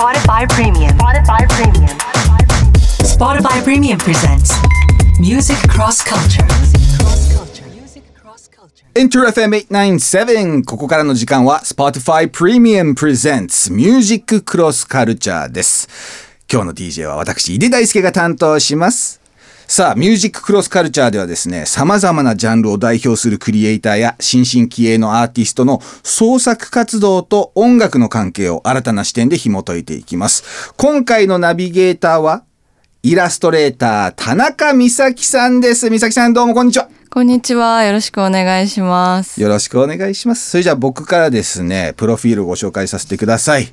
[0.00, 0.96] Spotify Premium.
[0.98, 1.98] Spotify Premium.
[3.04, 4.54] Spotify Premium presents
[5.20, 6.46] Music Cross Culture.
[8.94, 15.86] InterFM897 ここからの時間は Spotify Premium Presents Music Cross Culture です
[16.50, 19.19] 今日の DJ は私井出大輔が担当します
[19.72, 30.74] さあ、ミュージッククロスカルチャーではですね、様々なジャンルを代表するクリエイターや新進気鋭のアーティストの創作活動と音楽の関係を新たな視点で紐解いていきます。
[30.76, 32.42] 今回のナビゲーターは、
[33.04, 35.88] イラストレーター、田中美咲さんです。
[35.88, 36.88] 美咲さんどうもこんにちは。
[37.12, 37.82] こんにちは。
[37.82, 39.42] よろしくお願いします。
[39.42, 40.50] よろしくお願いします。
[40.50, 43.64] それじゃあ僕からですね、プロフィールをご紹介させてください。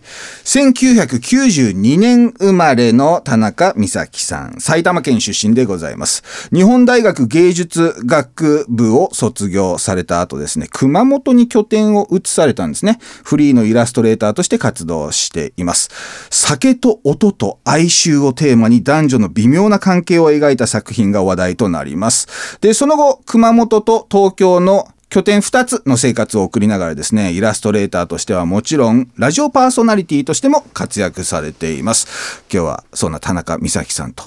[0.43, 4.59] 1992年生まれの田中美咲さん。
[4.59, 6.49] 埼玉県出身でございます。
[6.51, 12.97] 日本大学芸術学部を卒業された後ですね、熊本に拠点を移されたんですね。
[13.23, 15.91] フリーのイラストレーターとして活動しています。
[16.31, 22.57] 酒と音と哀愁をテーマに男女の微妙な関係を描いた作品が話題となります。
[22.61, 32.43] で、その後、熊本と東京の拠点2つの生活を送りながらですね、イラストレーターとしてはもちろん、ラジオパーソナリティとしても活躍されています。
[32.51, 34.23] 今日はそんな田中美咲さんと、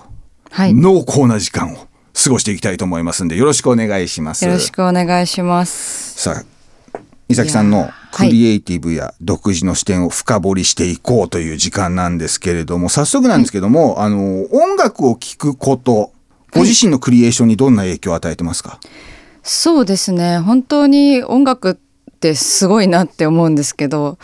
[0.52, 1.86] 濃厚な時間を
[2.22, 4.44] 過ごしていきたいと思いますんで、よろしくお願いします。
[4.46, 6.20] ろしくお願いします。
[6.20, 16.12] さあ、美咲さんのクリエイティブや独自の視点を深掘りしていこうという時間なんですけれども、早速なんですけども、あの、音楽を聴くこと、
[16.52, 18.80] ご自身のクリエーションにどんな影響を与えてますか、
[19.42, 20.38] そうですね。
[20.38, 21.74] 本当に音楽っ
[22.20, 24.18] てすごいなって思うんですけど、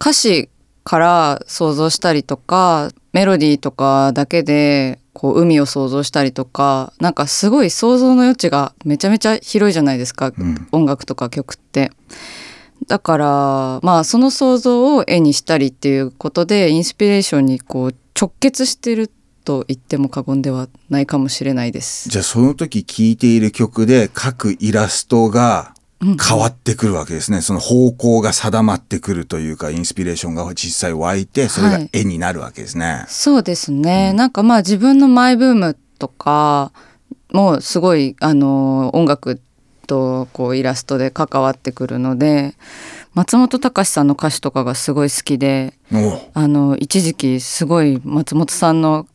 [0.00, 0.48] 歌詞
[0.84, 10.28] から想像したりとか、メロディーとかだけで、こう海を想像したりとか、なんかすごい想像の余地がめちゃめちゃ広いじゃないですか。
[10.28, 11.90] ん音楽とか曲って。
[12.86, 13.26] だから
[13.82, 19.10] まあその想像を絵にしたりっていうことでインスピレーションにこう直結してる
[19.46, 22.08] と言っても過言ではないかもしれないです。
[22.10, 27.40] じゃあその時聴いている曲で各イラストが変わってくるわけですね。
[27.40, 33.04] その方向が定まってくるというか、インスピレーションが実際湧いて、それが絵になるわけですね。
[33.08, 36.72] そうですね、なんかまあ自分のマイブームとか
[37.32, 39.40] もすごいあの音楽
[39.86, 42.54] とこうイラストで関わってくるので
[43.14, 45.72] 松本隆さんの歌詞とかがすごい好きで
[46.34, 49.06] あの一時期すごい松本さんの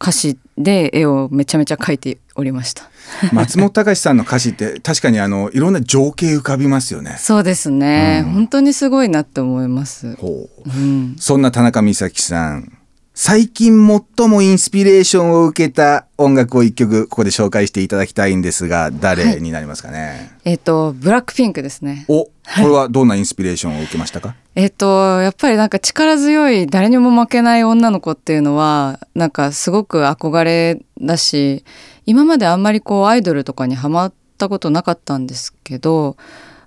[0.00, 2.88] 歌詞で絵をめちゃめちゃ描いておりました。
[3.32, 7.16] 松本隆さんの歌詞って確かにあのいろんな情景浮かびますよね。
[7.18, 10.16] そうですね、うん本当にすごいなって思います。
[10.18, 12.75] うん、そんな田中美咲さん
[13.18, 13.88] 最近
[14.18, 22.04] 最もインスピレーションを受けた音楽を一曲ここで紹介していただきたいんですが誰になりますかね、えっ、とブラックピンクですね。
[22.08, 31.64] おこれはどんなインスピレーションを受けましたか、えっ、とやっぱりなんか力強い誰にも負けない女の子っていうのはなんかすごく憧れだし
[32.04, 36.18] 今まであんまりこうアイドルとかにハマったことなかったんですけど、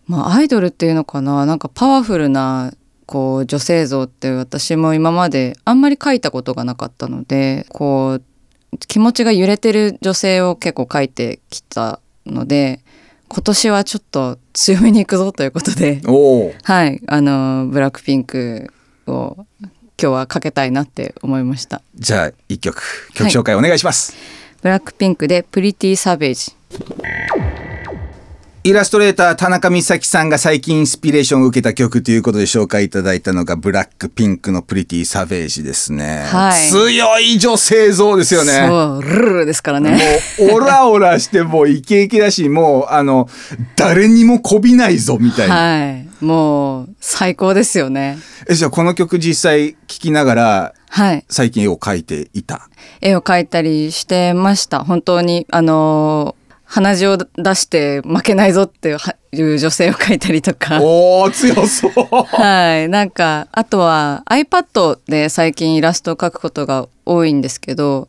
[0.08, 1.46] まあ、アイドルっていうのかな？
[1.46, 2.74] なんかパワフルな
[3.09, 12.81] こう女性像って私も今まであんまり描いたことがなかったのでこう気持ちが揺れてる女性を結構描いてきたので
[13.28, 16.02] 今年はちょっと強めに行くぞということで。
[16.62, 18.72] はい、あのブラックピンク
[19.08, 21.81] を今日はかけたいなって思いました。
[21.96, 24.16] じゃあ一曲曲紹介お願いします、
[24.62, 26.56] ブラックピンクでプリティサベージ。
[28.69, 36.69] イラストレーター田中美咲さんが最近インスピレーションを受けた曲ということで紹介いただいたのがブラックピンクのプリティサベージですね、はい。
[36.69, 38.68] 強い女性像ですよね。
[38.68, 39.97] そう、ルルルですからね。
[40.38, 43.28] もうオラオラしてもうイケイケだしもうあの
[43.75, 48.19] 誰にもこびないぞみたいな、はい、もう最高ですよね。
[48.47, 52.68] えじゃあこの曲実際聴きながらはい、最近絵を描いていた？
[53.00, 54.84] 絵を描いたりしてました。
[54.84, 56.36] 本当にあの
[56.72, 58.96] 鼻血を出して負けないぞって
[59.31, 60.80] いう女性を描いたりとか。
[60.81, 61.91] おー強そう
[62.24, 62.88] はい。
[62.90, 68.07] なんか、あとは iPad で最近イラストを描くことが多いんですけど、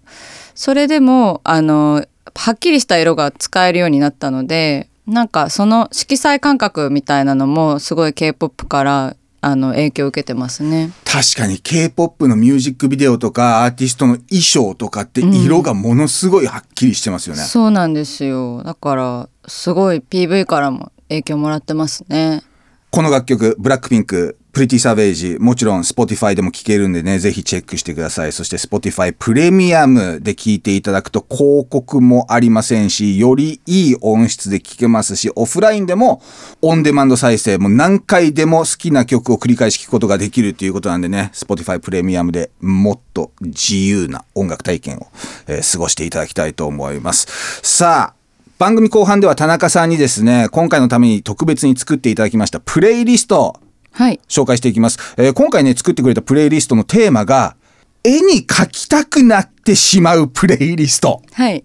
[0.55, 2.05] それでも、あの、
[2.35, 10.93] はっきりした色が使えるようになったので、なんかその色彩感覚みたいなのもすごい K-POP からあの影響を受けてますね。
[11.05, 18.63] 確かに K-POP のミュージックビデオとかアーティストの衣装とかって色がものすごいはっきりしてますよね、そうなんですよ。
[18.63, 22.43] だからすごい PV からも影響もらってますね。
[22.91, 28.33] この楽曲、ブラックピンク、プリティサベージ、もちろん Spotify でも聴けるんでね、ぜひチェックしてください。
[28.33, 36.21] そして Spotify プレミアムで聴いていただくと広告もありませんし、よりいい音質で聴けますし、オフラインでも
[36.63, 45.07] オンデマンド再生も何回でも好きな曲を繰り返し聴くことができるということなんでね、Spotify プレミアムでもっと自由な音楽体験を、
[45.47, 47.29] えー過ごしていただきたいと思います。
[47.63, 48.20] さあ、
[48.61, 53.59] 番組後半では田中さんにですね、今回のために特別に作っていただきましたプレイリスト、
[53.91, 54.21] はい。
[54.29, 54.99] 紹介していきます。
[55.17, 57.57] えー今回ね、作ってくれたプレイリストのテーマが、
[58.05, 61.23] 絵に描きたくなってしまうプレイリスト。
[61.33, 61.65] はい。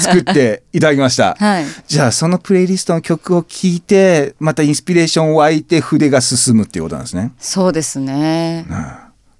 [0.00, 1.36] 作っていただきました。
[1.38, 7.30] はいじゃあ、そのプレイリストの曲を聴いて、またインスピレーション湧いて筆が進むっていうことなんですね。
[7.38, 8.66] そうですね。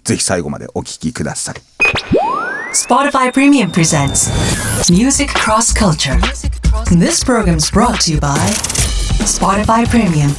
[0.04, 2.21] ぜひ最後までお聴きください。
[2.72, 6.18] Spotify Premium presents Music Cross Culture.
[6.90, 8.34] This program is brought to you by
[9.26, 10.30] Spotify Premium.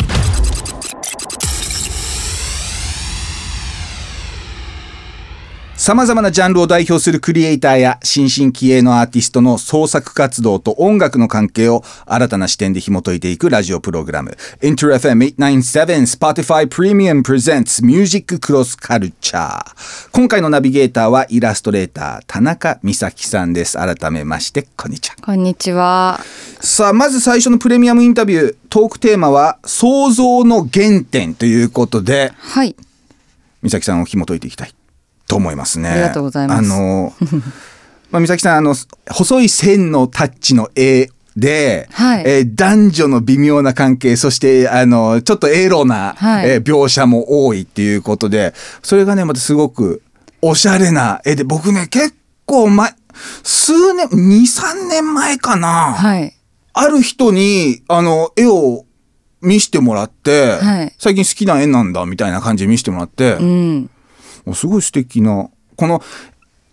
[5.84, 14.38] 様々なジャンルを代表するクリエイターや新進気鋭のアーティストの創作活動と音楽の関係を新たな視点で紐解いていくラジオプログラム。
[14.62, 19.62] InterFM897 Spotify Premium Presents Music Cross Culture
[20.14, 23.78] 今回のナビゲーターはイラストレーター田中美咲さんです。
[23.78, 25.18] 改めましてこんにちは。
[25.22, 26.22] こんにちは。
[26.62, 32.74] さあまず最初のプレミアムインタビュートークテーマは創造の原点ということではい。
[33.62, 34.74] 美咲さんを紐解いていきたい
[35.34, 35.90] と思いますね。
[35.90, 37.14] ありがとうございますあの、
[38.12, 38.76] まあ、美咲さん、あの、
[39.10, 48.54] 細い線のタッチの絵で、はいえー男女の微妙な関係、そして、あの、ちょっとエロな、はいえー描写も多いっていうことで、
[48.84, 50.04] それがね、またすごく
[50.42, 52.14] おしゃれな絵で、僕ね、結
[52.46, 52.94] 構前、
[53.44, 55.94] 数年、2、3年前かな。
[55.94, 56.34] はい。
[56.74, 58.86] ある人に、あの、絵を
[59.42, 63.90] 見してもらって、はい最近好きな絵なんだみたいな感じで見してもらって、うん。
[64.46, 66.02] おすごい素敵な、この、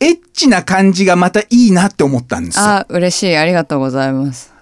[0.01, 2.65] エッチな感じがまたいいなって思ったんですよ。
[2.65, 3.37] あ、嬉しい。
[3.37, 4.53] ありがとうございます。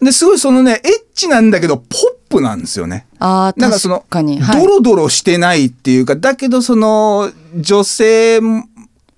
[0.00, 1.86] で、すごいそのね、エッチなんだけど、ポッ
[2.28, 3.06] プなんですよね。
[3.18, 8.40] あーなんかそのドロドロしてないっていうか、だけどその、女性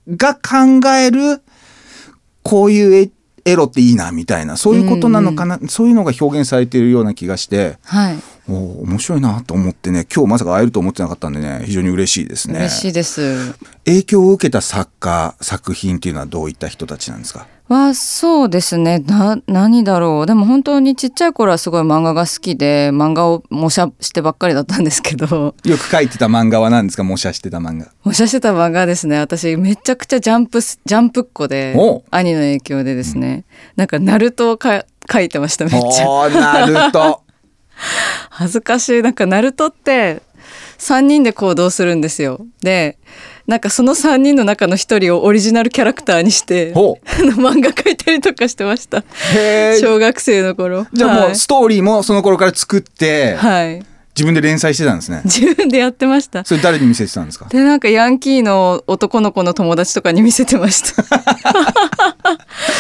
[0.09, 1.43] が考える、
[2.43, 3.11] こういうエ
[3.47, 8.19] エロっていいな、みたいな、そういうことなのかな、そういうのが表現されているような気がして、はい。
[8.49, 12.59] おー面白いなと思ってね、今日まさか会えると思ってなかったんでね、非常に嬉しいですね。
[12.61, 13.55] 嬉しいです。
[13.85, 17.49] 影響を受けた作家、作品っていうのはどういった人たちなんですか？
[17.69, 19.01] はそうですね。
[19.01, 20.27] な何だろう。
[20.27, 25.57] でも本当にちっちゃい頃はすごい漫画が好きで漫画を模写してばっかりだったんですけど。
[25.65, 27.03] よく書いてた漫画は何ですか？
[27.03, 27.91] 模写してた漫画。
[28.05, 29.19] 模写してた漫画ですね。
[29.19, 33.45] 私めちゃくちゃジャンプスジャンプっ子でお兄の影響でですね、
[33.75, 36.09] なんかナルトをか書いてましためっちゃ。
[36.09, 37.23] おーなると。
[38.37, 39.03] 恥ずかしい。
[39.03, 40.23] なんかナルトって
[40.79, 42.41] 3人で行動するんですよ。
[42.63, 42.99] で
[43.47, 49.05] なんかその3人の中の1人をオリジナルキャラクターにして 漫画描いたりとかしてました。
[49.81, 50.87] 小学生の頃。
[50.93, 51.33] じゃあもはい。
[51.33, 53.83] うストーリーもその頃から作って、はい。
[54.17, 55.21] 自分で連載してたんですね。
[55.25, 56.43] 自分でやってました。
[56.45, 57.47] それ誰に見せてたんですか？
[57.51, 61.05] でなんかヤンキーの男の子の友達とかに見せてました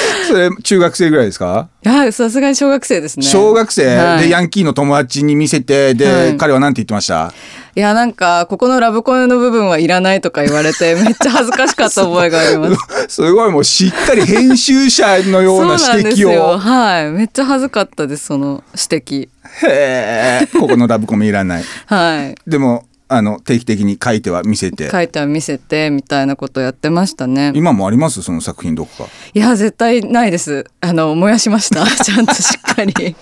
[0.28, 3.24] それ中学生ぐらいですか、いやさすがに小学生ですね。
[3.24, 4.24] 小学生、はい。
[4.24, 6.36] でヤンキーの友達に見せてで、はい。
[6.36, 7.32] 彼は何て言ってました？
[7.76, 12.76] いやなんかここのラブコメの部分はいらないとか言われて めっちゃ恥ずかしかった覚えがあります。
[13.22, 16.58] すごいもうしっかり編集者のような指摘よを。
[16.58, 17.10] はい。
[17.10, 19.28] めっちゃ恥ずかったですその指摘。
[19.66, 20.48] へえ。
[20.58, 21.64] ここのラブコメいらない。
[21.86, 22.34] はい。
[22.50, 24.90] でもあの定期的に書いては見せて。
[24.90, 27.52] 書いては見せてみたいなことやってましたね。
[27.54, 28.22] 今もあります？
[28.22, 29.10] その作品どこか。
[29.34, 30.64] いや絶対ないです。
[30.80, 31.86] あの燃やしました。
[32.04, 33.16] ちゃんとしっかり。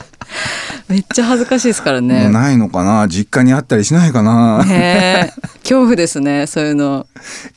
[0.89, 2.31] めっちゃ恥ずかしいですからね。
[2.31, 3.09] ないのかな？
[3.09, 4.65] 実家にあったりしないかな、
[5.63, 7.07] 恐怖ですねそういうの。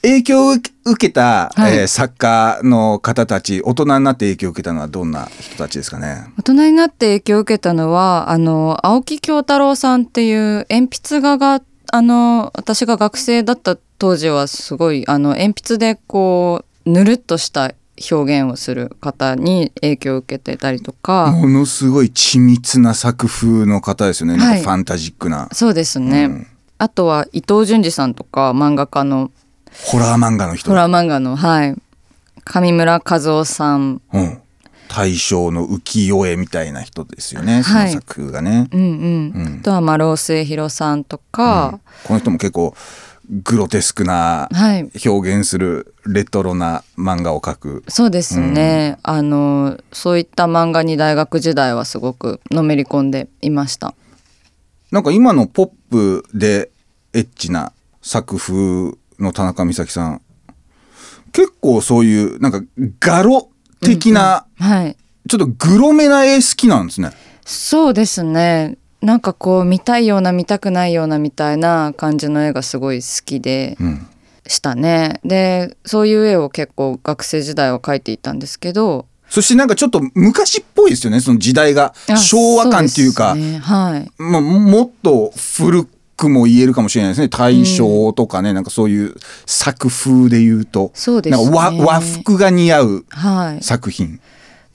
[0.01, 1.77] 影響を受けた、はい。
[1.77, 6.25] えー作家の方たち大人になって影響を受けたのはどんな人たちですかね？
[6.37, 17.73] 大人になって影響を受けたのはあの青木京太郎さんっていう鉛筆画があの私が学生だった当時はすごいあの鉛筆でこうぬるっとした
[18.11, 24.61] 表現をする方に影響を受けてたりとか、ものすごい緻密な作風の方ですよね、なんはい。
[24.61, 25.49] かファンタジックな。
[25.51, 26.47] そうですね、うん。
[26.77, 29.31] あとは伊藤潤二さんとか漫画家の
[29.85, 30.69] ホラー漫画の人。
[30.69, 31.75] ホラー漫画のはい。
[32.45, 34.01] 上村和夫さん。
[34.13, 34.41] うん、
[34.87, 37.89] 大正の浮世絵みたいな人ですよね、はい。
[37.89, 38.87] その作風がね、うんうん、
[39.35, 39.59] うん。
[39.61, 42.75] あとは丸尾末広さんとか、この人も結構
[43.29, 44.89] グロテスクなはい。
[45.05, 47.83] 表現するレトロな漫画を描く。
[47.87, 53.93] そうですね、あのそういった漫画に大学時代はすごくのめり込んでいました。
[54.91, 56.71] なんか今のポップで
[57.13, 60.21] エッチな作風の田中美咲さん
[61.33, 62.61] 結構そういうなんか
[62.99, 63.49] ガロ
[63.81, 64.95] 的な、はい。
[65.27, 67.11] ちょっとグロめな絵好きなんですね。
[67.45, 68.77] そうですね。
[69.01, 74.07] なんかこう見たいような見たくないようなみたいな感じの絵がすごい好きでうん、
[74.47, 75.19] したね。
[75.23, 79.05] でそういう絵を結構学生時代は描いていたんですけど。
[79.29, 81.19] そしてなんかちょっと昔っぽいですよね。
[81.19, 83.35] その時代があ昭和感っていうか。
[83.35, 83.59] ね。
[83.59, 84.11] はい。
[84.21, 87.29] まあ、もっと古くも言えるかもしれないですね。
[87.29, 90.91] 大正とかね、なんかそういう作風で言うと。
[90.93, 91.43] そうですね。
[91.43, 93.63] なんか和和服が似合うはい。
[93.63, 94.19] 作品。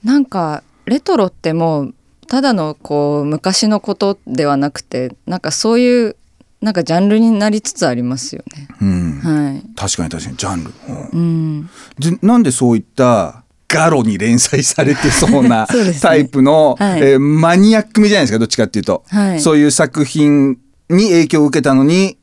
[0.03, 1.93] なんかレトロってもう
[2.27, 6.15] ただのこう昔のことではなくてなんかそういう
[6.61, 8.67] なんかジャンルになりつつありますよね。
[8.81, 9.63] うん、はい。
[9.75, 10.71] 確かに確かにジャンル。
[10.87, 11.09] うん。
[11.11, 11.69] うん。
[11.99, 15.93] でなんでそういったガロに連載されてそうな そうね。
[15.99, 17.01] タイプの、はい。
[17.01, 19.41] えーマニアックめじゃないですかどっちかっていうと、はい。
[19.41, 20.57] そういう作品
[20.89, 22.17] に影響を受けたのに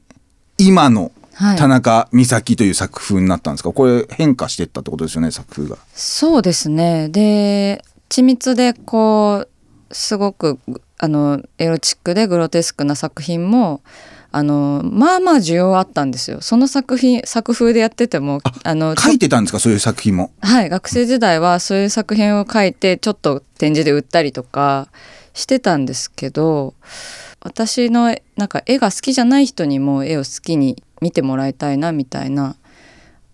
[0.59, 3.73] 今のはい田中美咲という作風になったんですか？
[3.73, 5.79] これ変化していったってことですよね作風が。
[5.95, 7.09] そうですね。
[7.09, 10.59] で緻密でこうすごく
[10.99, 13.81] あのエロチックでグロテスクな作品も
[14.33, 16.43] あのまあまあ需要あったんですよ。
[16.43, 19.59] その作品作風でやっててもあの書いてたんですか？
[19.59, 20.31] そういう作品も。
[20.43, 24.89] はい学生時代はそういう作品を書いてちょっと展示で売ったりとか
[25.33, 26.75] してたんですけど
[27.41, 32.57] 私のなんか絵が好きじゃない人にも絵を好きに見てもらいたいなみたいな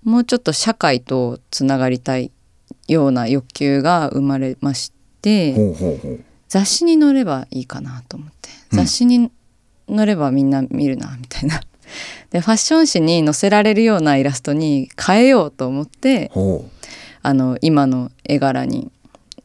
[0.04, 2.30] もうちょっと社会とつながりたい
[2.86, 6.24] ような欲求が生まれまして。
[6.48, 9.30] 雑誌に載ればいいかなと思ってうん雑誌に
[9.88, 11.60] 載ればみんな見るなみたいな。
[12.30, 16.32] でファッション誌に載せられるようなイラストに変えようと思って
[17.22, 18.90] あの今の絵柄に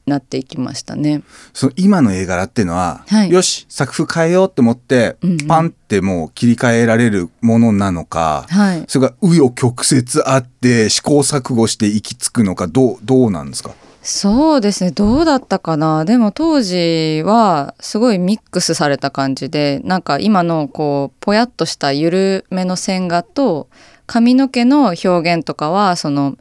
[0.05, 1.21] なっていきましたね。
[1.53, 3.31] その今の絵柄っていうのは、はい。
[3.31, 5.47] よし作風変えようって思って、うんうん。
[5.47, 13.71] パンってもう切り替えられるものなのか、はい、それが紆余曲折あって試行錯誤して行き着くのかどうどうなんですか？
[14.01, 14.91] そうですね。
[14.91, 16.05] どうだったかな？
[16.05, 23.69] でも当時はすごいミックスされた感じでなんか今のこうぽやっとした緩めの線画と
[24.07, 26.35] 髪の毛の表現とかはその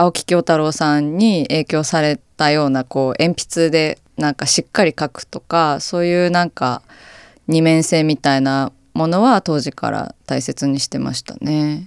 [0.00, 6.80] 青木京太郎さんに影響されたようなこう鉛筆でなんかしっかり描くとかそういうなんか
[7.48, 11.86] 二面性みたいなものは当時から大切にしてましたね。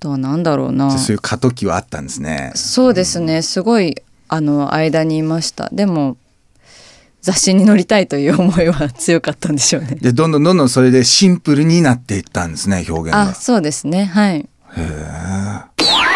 [0.00, 0.96] とは何だろうな。
[0.96, 2.52] そういう過渡期はあったんですね。
[2.54, 3.96] そうですねすごい
[4.28, 6.16] あの間にいましたでも
[7.20, 13.20] 雑誌に載りたいという思いは強かったんでしょうねでどんどんどんどんそれでシンプルになっていったんですね表現が。
[13.20, 14.48] あそうですねはい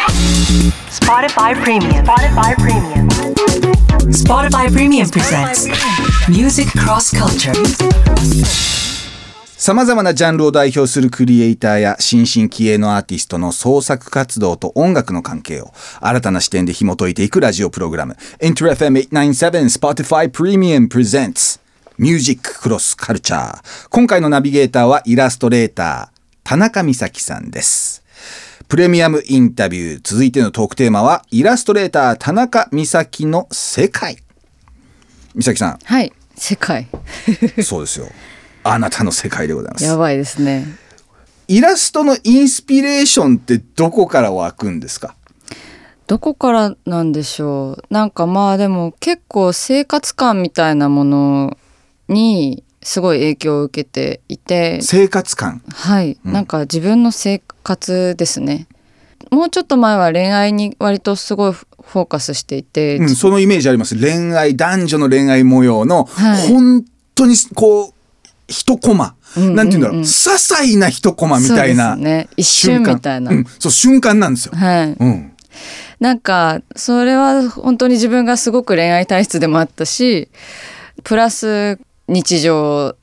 [0.08, 2.04] Spotify Premium.
[2.04, 3.08] Spotify Premium.
[4.10, 5.68] Spotify Premium presents
[6.28, 7.52] Music Cross Culture.
[9.58, 21.60] さまざまなジャンルを代表するクリエイターや新進気鋭のアーティストの創作活動と音楽の関係を新たな視点で紐解いていくラジオプログラム InterFM897 Spotify Premium Presents
[21.98, 23.58] Music Cross Culture
[23.90, 28.07] 今回のナビゲーターはイラストレーター田中美咲さんです
[28.68, 30.00] プレミアムインタビュー。
[30.02, 34.18] 続いてのトークテーマはイラストレーター田中美咲の世界。
[35.34, 36.12] 美咲さはい。
[36.36, 36.82] 世界。
[36.82, 36.88] ん
[37.64, 38.06] そうですよ。
[38.64, 39.84] あなたの世界でございます。
[39.84, 40.66] やばいですね。
[41.48, 45.14] イラストのインスピレーションってどこから湧くんですか？
[46.06, 47.84] どこからなんでしょう。
[47.90, 51.56] なんかまあでも結構生活感みたいなもの
[52.08, 54.80] にすごい影響を受けていて。
[54.82, 55.62] 生活感。
[55.72, 58.66] はい、なんか自分の生活ですね。
[59.30, 63.98] もうちょっと前は恋愛に割とすごいフォーカスしていて、うん、そのイメージあります。
[63.98, 66.48] 恋愛男女の恋愛模様の、はい。
[66.48, 67.92] 本当にこう
[68.46, 70.00] 一コマ、うんうんうんなんていうんだろう。
[70.00, 72.28] 些細な一コマみたいなね。
[72.36, 73.30] 一瞬みたいな。
[73.30, 74.92] うん、そう瞬間なんですよ、はい。
[74.92, 75.32] うん、
[76.00, 80.28] なんかそれは本当に自分がすごく恋愛体質でもあったし
[81.04, 82.96] プラス日常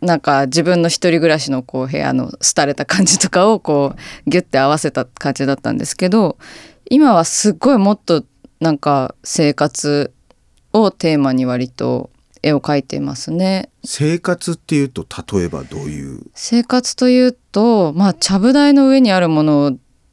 [0.00, 3.94] なんか自分の一人暮らしのこう部屋の廃れた感じとかをこ
[4.26, 6.38] うギュッて合わせた感じだったんですけど
[6.88, 8.24] 今はすっごいもっと
[8.60, 10.12] なんか生活
[10.72, 12.10] をテーマに割と
[12.42, 13.68] 絵を描いていますね。
[13.84, 16.22] 生活っていうと例えばどういう？
[16.34, 19.72] 生活というとまあちゃぶ台の上にあるものを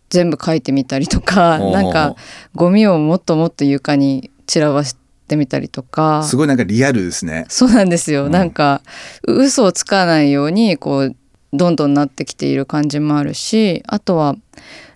[0.10, 2.16] 全部描いてみたりとかなんか
[2.56, 5.00] ゴミをもっともっと床に散らばして
[5.36, 6.24] みたりとか。
[6.24, 7.46] すごいなんかリアルですね。
[7.50, 8.32] そうなんですよ、うん。
[8.32, 8.82] なんか
[9.28, 11.16] う嘘をつかないようにこう
[11.54, 14.36] どんどんなってきている感じもあるしあとは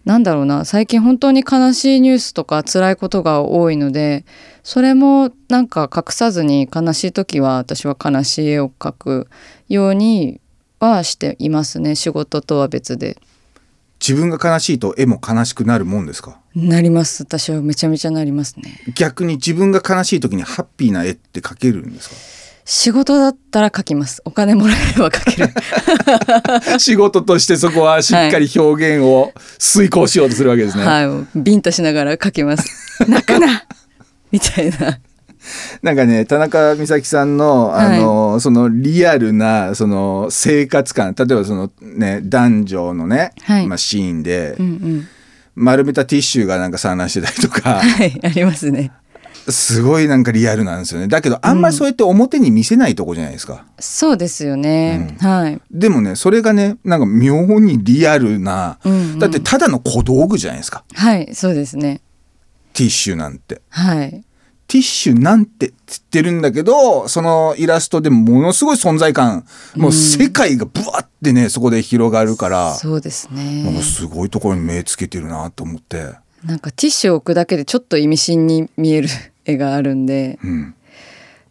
[0.04, 4.26] なんだろうな最近本当に悲しいニュースとか辛いことが多いので
[4.64, 9.28] それもなんか隠さずに悲しい時は私は悲しい絵を描く
[9.70, 10.42] ように
[10.80, 13.18] はしていますね仕事とは別で
[14.02, 16.40] 自分が悲しいと絵も悲しくなるもんですか？
[16.56, 17.24] なります。
[17.24, 18.82] 私はめちゃめちゃなりますね。
[18.96, 22.16] 逆に自分が悲しい時にハッピーな絵って描けるんですか？
[22.66, 24.22] 仕事だったら描きます。
[24.26, 25.42] お金もらえれば描け
[26.74, 26.80] る。
[26.80, 30.84] 仕事としてそこはしっかり表現を遂行しようとするわけですね。
[30.86, 31.40] はい。
[31.40, 33.04] ビンタしながら描きます。
[33.10, 33.64] 泣くな！
[34.32, 35.00] みたいな
[35.82, 43.68] なんかね田中美咲さんのあの、そのリアルなその生活感例えばそのね男女のね、はい。
[43.68, 45.08] まあ、シーンで、うんうん。
[45.54, 48.92] 丸めたティッシュがなんか散乱してたりとか はいありますね。
[49.50, 51.08] すごいなんかリアルなんですよね。
[51.08, 53.66] だけどあんまりそうやって表に見せないとこじゃないですか。
[53.80, 55.60] そうですよね、はい。
[55.72, 59.20] でもねそれがねなんか妙にリアルな、うんうん。
[59.20, 60.84] だってただの小道具じゃないですか。
[60.94, 62.02] はいそうですね。
[62.74, 63.62] ティッシュなんて。
[63.70, 64.24] はい
[64.72, 76.14] ティッシュなんてって言ってるんだけど、そのイラストでものすごい存在感、もう世界がブワってね、そこで広がるから、そうですなんねかすごいところに目つけてるなと思って。
[76.46, 79.10] なんかティッシュを置くだけでちょっと意味深に見える
[79.44, 80.40] 絵があるんで。
[80.42, 80.74] うん。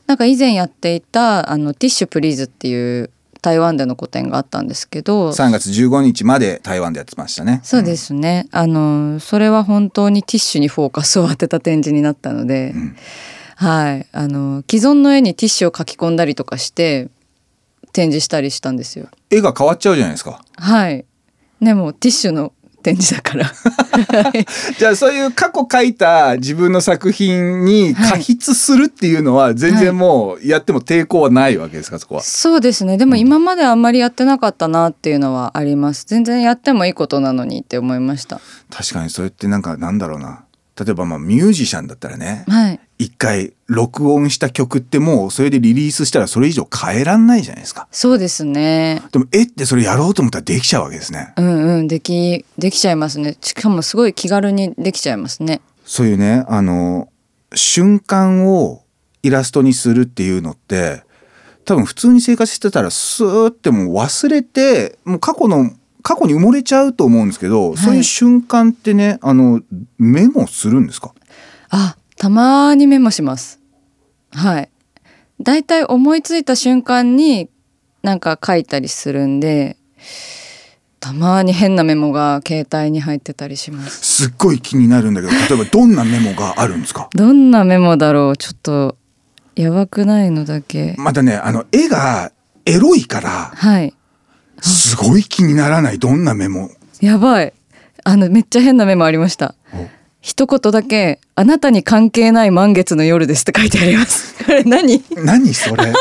[0.07, 7.61] なんか以前やっていたあのティッシュプリーズっていう台湾での個展があったんですけど3月15日まで台湾でやってましたね。
[7.63, 12.97] そうですね、あのそれは本当にティッシュにフォーカスを当てた展示になったので、ん。
[13.61, 14.07] はい。
[14.13, 17.09] あの既存の絵にティッシュを書き込んだりとかして
[17.93, 19.09] 展示したりしたんですよ。
[19.29, 20.43] 絵が変わっちゃうじゃないですか。
[20.57, 21.05] はい。
[21.61, 23.53] でもティッシュの展示だから。
[24.79, 32.23] じゃあそういう過去描いた自分の作品に過筆するっていうのは全然もうやっても抵抗はないわけですか、そこは？
[32.23, 32.97] そうですね。
[32.97, 36.05] でも今まであんまりやってなかったなっていうのはあります。
[36.07, 38.41] 全然やってもいいことなのにって思いました。
[38.71, 40.45] 確かにそれってなんかなんだろうな。
[40.79, 47.89] 例えばまあミュージシャンだったらね、はい一回録音した曲ってもうそれでリリースしたらそれ以上変えらんないじゃないですか。
[47.91, 49.01] そうですね。
[49.11, 51.33] でも絵ってそれやろうと思ったらできちゃうわけですね。
[51.39, 53.39] うんうんできできちゃいますね。
[53.41, 55.63] しかもすごい気軽にできちゃいますね。
[55.87, 57.09] そういうねあの
[57.55, 58.83] 瞬間を
[59.23, 61.03] イラストにするっていうのって
[61.65, 65.71] 多分普通に生活してたらスーってもう忘れてもう過去の
[66.03, 67.77] 過去に埋もれちゃうと思うんですけど、い。
[67.79, 69.63] そういう瞬間ってねあの
[69.99, 71.15] メモするんですか？
[71.71, 73.61] あたまにメモします。
[74.33, 74.69] はい。
[75.41, 77.49] だいたい思いついた瞬間に
[78.03, 79.79] なんか書いたりするんで
[81.01, 84.25] たまに変なメモが携帯に入ってたりします。
[84.25, 87.09] すっごい気になるんだけど例えばどんなメモがあるんですか？
[87.17, 88.37] どんなメモだろう？
[88.37, 88.99] ちょっと
[89.57, 90.95] やばくないのだけ。
[90.99, 92.33] またねあの絵が
[92.67, 93.95] エロいからはい。
[94.61, 96.71] すごい気にならないどんなメモ。
[97.01, 97.55] やばい。
[98.05, 99.55] あのめっちゃ変なメモありました。
[99.60, 99.60] お
[100.21, 104.35] 一言だけ「あなたに関係ない満月の夜です」って書いてあります。
[104.45, 105.03] これ何？
[105.17, 105.93] 何そ れ？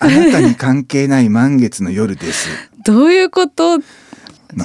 [0.00, 2.48] あなたに関係ない満月の夜です。
[2.84, 3.78] どういうこと？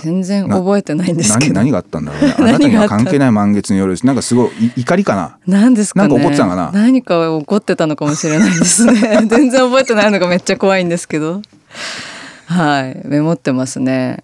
[0.04, 1.54] 全然覚えてないんですけど。
[1.56, 2.36] 何何があったんだろうね。
[2.40, 4.06] あなたには関係ない満月の夜です。
[4.06, 5.38] なんかすごいい怒りかな？
[5.48, 6.08] 何ですかね？
[6.10, 6.72] なんか怒ってたのかな？
[6.72, 9.26] 何か怒ってたのかもしれないですね。
[9.28, 11.42] 全然覚えてないのがめっちゃ怖いんですけど。
[12.46, 13.02] はい。
[13.08, 14.24] メモってますね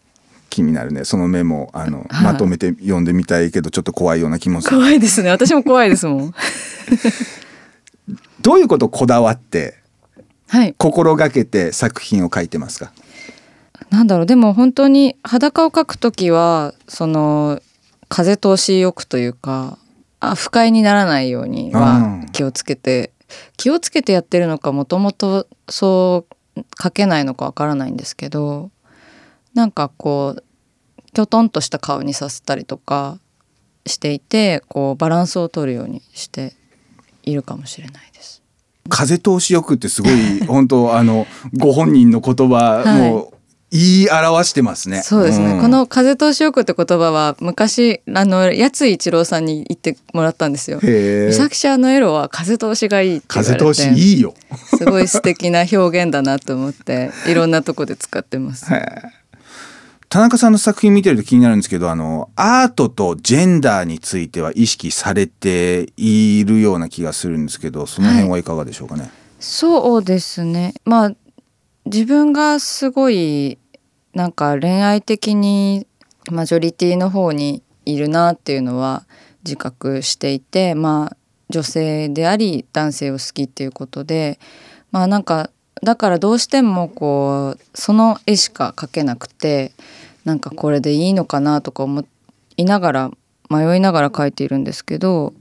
[0.50, 1.06] 気になるね。
[1.06, 2.24] そのメモあの、はい。
[2.26, 4.78] まとめて読んでみたいけどちょっと怖いような気もする。
[4.78, 5.30] 怖いですね。
[5.30, 6.34] 私も怖いですもん。
[8.42, 9.76] どういうことをこだわって
[10.48, 10.74] はい。
[10.78, 12.92] 心がけて作品を描いてますか？
[13.90, 14.26] なんだろう。
[14.26, 17.62] でも本当に裸を描くときはその
[18.08, 19.78] 風通しよくというか
[20.20, 22.26] あ不快にならないようにはうん。
[22.32, 23.12] 気をつけて
[23.58, 28.72] 気をつけてやってるのかもともとそう描けないのかわからないんですけど
[29.54, 30.44] なんかこう
[31.14, 33.20] きょとんとした顔にさせたりとか
[33.86, 36.54] していてこうバランスを取るようにして
[37.24, 38.42] いるかもしれないです。
[38.90, 43.12] 風通しよくってすごい 本当あのご本人の言葉、はい。
[43.12, 43.34] もう
[43.72, 45.04] 言い表してますね。
[45.04, 45.62] そうですね、ん。
[45.62, 50.80] この「風通しよく」って言葉は昔あの八津一郎さんに言ってもらったんですよ。
[50.82, 51.28] へえ。
[51.28, 54.34] 美咲ちゃんのエロは風通しがいいって言われて風通しいいよ。
[54.76, 58.66] すごい素敵な表現だなと思っていろんなとこで使ってます。
[60.10, 70.74] 田中さんの作品見てると気になるんですけどあのアートとジェンダーについては意識されているような気がするんですけどその辺はいかがでしょうかね、そうですね。
[70.84, 71.12] まあ
[71.86, 73.60] 自分がすごい
[74.16, 75.86] なんか恋愛的に
[76.32, 79.06] マジョリティの方にいるなっていうのは
[79.44, 81.18] 自覚していてまあ
[81.50, 84.40] 女性であり男性を好きっていうことで
[84.92, 85.52] まあなんか
[85.84, 89.72] だからどうしてもこうその絵しか描けなくて
[90.26, 92.06] なんかこれでいいのかなとか思
[92.58, 93.12] いながら
[93.50, 95.34] 迷いながら描いているんですけど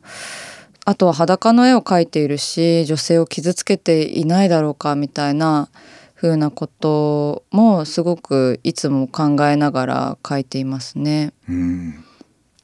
[0.84, 5.68] あとは裸の絵を描いているし女性を傷つけていないだろうかみたいな
[6.14, 11.32] 風なこともすごくいつも考えながら描いていますね。
[11.48, 12.04] うん。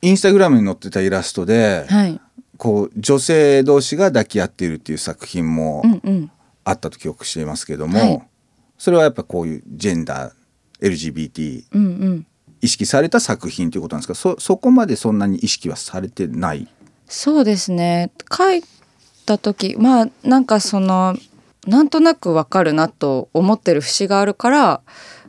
[0.03, 2.21] インスタグラムに載ってたイラストで、はい、
[2.57, 6.31] こう女性同士が抱き合っているっていう作品もうんうん、
[6.65, 8.23] あったと記憶していますけども、はい。
[8.77, 10.33] それはやっぱこういうジェンダー
[10.87, 12.27] LGBT うんうん。
[12.61, 14.15] 意識された作品ということなんですか？
[14.15, 16.69] そそこまでそんなに意識はされてない？
[17.07, 18.11] そうですね。
[18.35, 18.63] 書い
[19.27, 21.17] た時まあなんかその
[21.67, 24.83] なんとなくわかるなと思ってる節があるから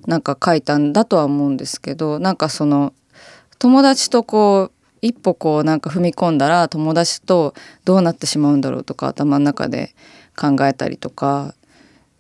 [0.06, 2.94] なんか書いたんだとは思うんですけどなんかその
[3.58, 7.54] 友達とこう一歩こうなんか踏み込んだら友達と
[7.86, 9.96] どうなってしまうんだろうとか頭の中で
[10.38, 11.54] 考えたりとか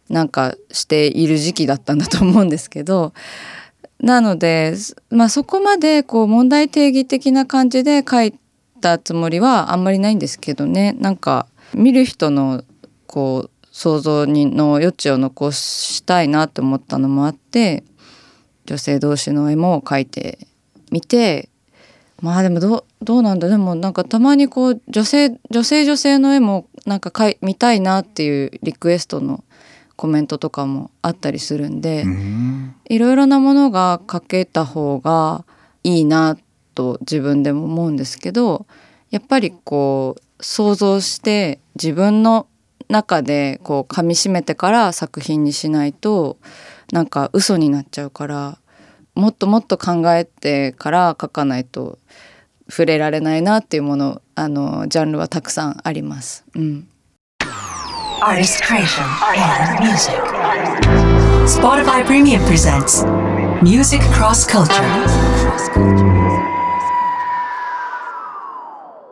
[0.09, 3.13] なんかしている時期だったんだと思うんですけど
[3.99, 4.75] なので、
[5.09, 8.33] まあ、そこまでこう問題定義的な感じで書い
[8.81, 10.93] たつもりはあんまりないんですけどね。
[10.99, 12.63] なんか見る人の
[13.07, 17.83] こう想像にの余地を残したいなと思ったのもあって
[18.65, 20.47] 女性同士の絵も描いて
[20.91, 21.49] みて
[22.21, 29.43] まあでもどうどうなんだでもなんかたまにこう女性女性女性の絵もなんか描い見たいなっていうリクエストの
[29.95, 32.03] コメントとかもあったりするんで。
[32.03, 35.43] うんいろいろなものが書けた方が
[35.83, 36.37] いいな
[36.75, 38.65] と自分でも思うんですけど
[39.09, 42.47] やっぱりこう想像して自分の
[42.89, 46.37] 中でこう噛みしめてから作品にしないと
[46.91, 48.59] なんか嘘になっちゃうから
[49.15, 51.97] もっともっと考えてから書かないと
[52.69, 56.43] 触れられないなっていうものあのジャンルはたくさんあります。
[56.55, 56.87] うん、
[58.21, 59.03] Artist creation
[59.35, 60.15] and music.
[61.45, 63.03] Spotify Premium presents
[63.61, 64.75] Music Cross Culture.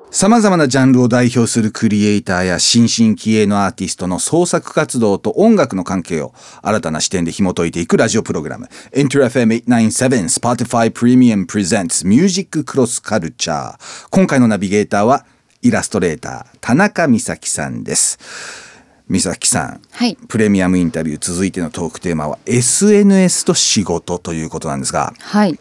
[0.09, 13.75] 様々なジャンルを代表するクリエイターや新進気鋭のアーティストの創作活動と音楽の関係を新たな視点で紐解いていくラジオプログラム EnterFM897 Spotify Premium Presents Music Cross Culture
[14.11, 15.25] 今回のナビゲーターは
[15.61, 18.62] イラストレーター田中美咲さんです
[19.09, 19.81] 美咲さん。
[19.91, 20.15] はい。
[20.27, 25.59] プレミアムインタビュー続いてのトークテーマは SNS と仕事ということなんですがはい。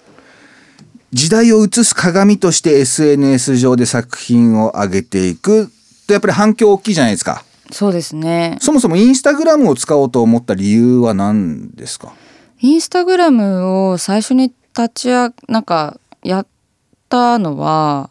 [1.12, 5.70] 時代を映す鏡として SNS 上で作品を上げていく
[6.07, 7.44] とやっぱり反響大きいじゃないですか。
[7.70, 8.57] そうですね。
[8.61, 12.12] そもそもインスタグラムを使おうと思った理由は何ですか？
[12.61, 16.46] インスタグラムを最初に立ち上なんかやっ
[17.09, 18.09] たのは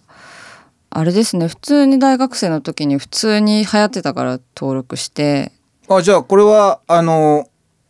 [0.94, 5.54] あれですね普通に大学生の時に普通に流行ってたから登録して。
[5.90, 7.48] あじゃあこれはあの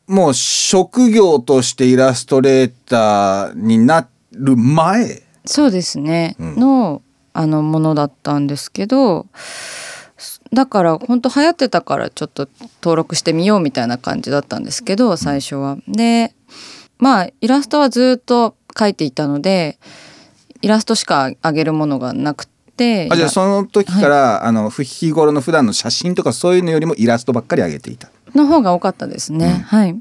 [0.07, 5.23] もう職業としてイラストレーターになる前？
[5.45, 6.55] そうですね、うん。
[6.55, 7.01] の
[7.33, 9.25] あのものだったんですけど
[10.53, 12.47] だから本当流行ってたからちょっと
[12.83, 15.77] 登録してみようみたいな感じだったんですけど最初は。
[15.87, 16.35] で
[16.99, 19.79] まあイラストはずっと描いていたので
[20.61, 22.47] イラストしか上げるものがなく
[22.82, 29.65] てあじゃあその時から、あの日頃の普段の写真とかそういうのよりもイラストばっかり上げていたの方が多かったですね。
[29.67, 30.00] はい。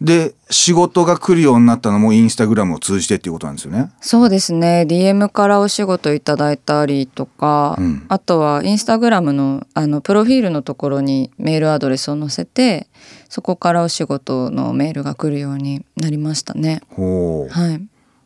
[0.00, 4.86] で仕事が来るようになったのもインスタグラムを通じてっていうことなんですよねそうですね。
[4.88, 12.88] DM からお仕事いただいたりとか、うんあとはインスタグラムのあのプロフィールのところにメールアドレスを載せて、
[13.28, 16.80] そこからお仕事のメールが来るようになりましたね。
[16.88, 17.82] ほうはい。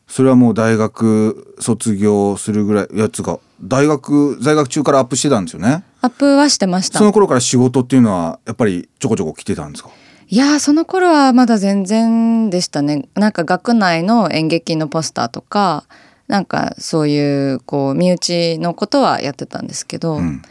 [0.07, 7.05] それはもう大学卒業するぐらいやつが大学在学中からアップしてたんですよねアップはしてましたそ。
[7.05, 9.91] の頃から仕事っていうのはやっぱりちょこちょこ来てたんですか？
[10.29, 13.09] いやーその頃はまだ全然でしたね。
[13.15, 15.85] なんか学内の演劇のポスターとか、
[16.29, 20.17] なんかそういうこう身内のことはやってたんですけど。
[20.17, 20.43] うん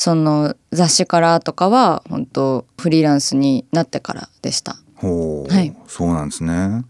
[0.00, 4.76] その雑誌からとかは本当フリーランスになってからでした。
[4.94, 6.84] ほう、はいそうなんですね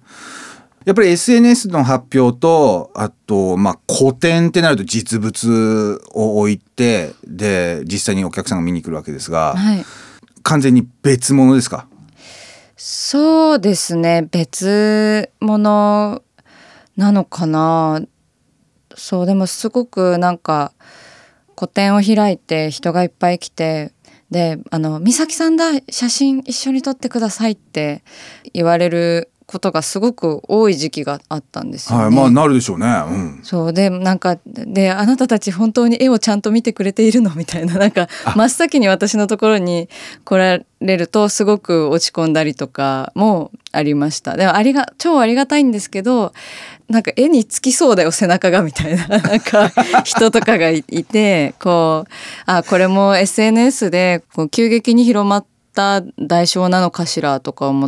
[0.85, 9.85] やっぱり SNS の発表とあとまあ個展ってなると実物を置いてで実際にお客さんが見に来るわけですがはい。
[10.43, 11.87] 完全に別物ですか？
[12.77, 16.23] そうですね別物
[16.97, 18.01] なのかな？
[18.97, 20.73] そうでもすごくなんか
[21.55, 23.93] 個展を開いて人がいっぱい来て
[24.31, 28.03] で「あの美咲さんだ写真一緒に撮ってください」って
[28.55, 32.05] 言われることがすごく多い時期があったんですよね。
[32.05, 32.87] はいまあなるでしょうね。
[32.87, 33.41] うん。
[33.43, 37.35] そうでなんかであなたたち本当に絵をちゃんと見てくれているの？
[37.35, 39.89] みたいななんか真っ先に私のところに
[40.27, 44.37] 来られるとすごく落ち込んだりとかもありました。
[44.37, 46.35] でもありが超ありがたいんですけど
[46.91, 49.09] なんか絵につきそうだよ背中がみたいな。
[49.09, 49.71] なんか
[50.05, 52.13] 人とかがいてこう
[52.45, 57.87] あこれも SNS でこう急激に広まった代償なのかしらとか思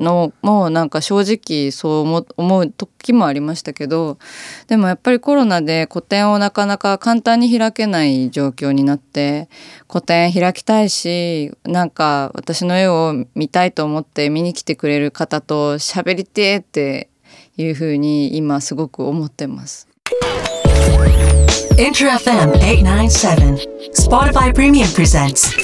[0.00, 4.18] のもうなんか正直そう思う時もありましたけど
[4.66, 9.48] でもやっぱりコロナで個展をなかなか簡単に開けない状況になって
[9.86, 17.08] 個展開きたいしなんか私の絵を見たいと思って見に来てくれる方と喋りてって
[17.56, 19.86] いうふうに今すごく思ってます。
[21.78, 23.56] Inter FM 897
[23.94, 25.56] Spotify Premium presents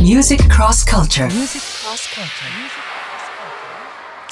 [0.00, 1.28] Music Cross Culture.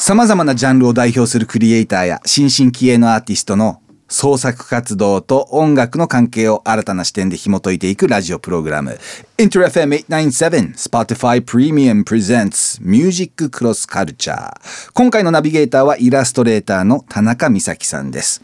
[0.00, 8.96] 様々なジャンルを代表するクリエイターや新進気鋭のアーティストの創作活動と音楽の関係を新たな視点で紐解いていくラジオプログラム。
[9.38, 14.52] InterFM897 Spotify Premium Presents Music Cross Culture
[14.94, 18.42] 今回のナビゲーターはイラストレーターの田中美咲さんです。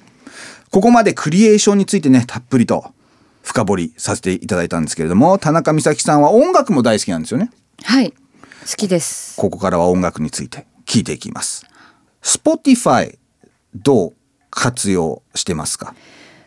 [0.73, 2.93] ここまでクリエーションについてねたっぷりと
[3.43, 7.51] 深掘りさせていただいたんですけれども田中美咲さんは音楽も大好きなんですよね。
[7.85, 8.11] はい。
[8.11, 8.17] 好
[8.77, 9.37] きです。
[9.37, 11.67] ここからは音楽について聞いていきます。
[12.23, 13.19] Spotify
[13.75, 14.15] どう
[14.51, 15.95] 活用してますか？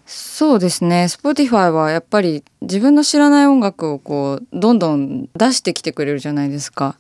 [0.06, 1.08] そうですね。
[1.10, 6.96] Spotify はやっぱり自分の知らない音楽をこうどんどん出してきてくれるじゃないですか。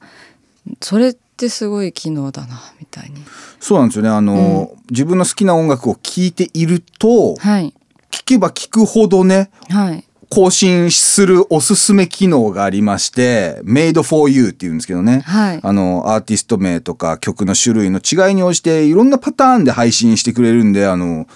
[0.82, 3.23] それってすごい機能だなみたいに。
[3.62, 4.10] そうなんですよね。
[4.10, 7.73] あの、うん、自分の好きな音楽を聴いていると、はい、
[8.12, 15.22] 聞けば聞くほどね、はい、更新するおすすめ機能がありまして、made for you って言うんですけどね。
[15.26, 21.28] はい、あの、アーティスト名とか曲の種類の違いに応じていろんなパターンで配信してくれるんで、あの、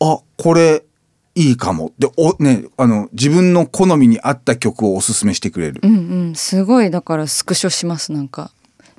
[0.00, 0.84] あ、これ
[1.34, 1.92] いいかも。
[1.98, 5.80] で、お、ね、あの、自分の好みに合った曲をおすすめしてくれる。
[5.82, 5.96] うんう
[6.30, 6.34] ん。
[6.34, 8.50] すごい、だからスクショします、なんか。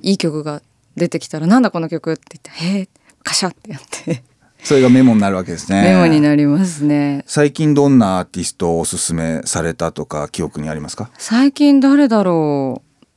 [0.02, 0.62] いい曲が
[0.96, 2.90] 出てきたら、なんだこの曲って言って、へえ、
[3.24, 4.24] カシャってやって。
[4.64, 5.82] それがメモになるわけですね。
[5.82, 7.24] メモになりますね。
[7.28, 11.10] 最近どんなアーティストをおすすめされたとか記憶にありますか？
[11.18, 13.08] 最近誰だろう。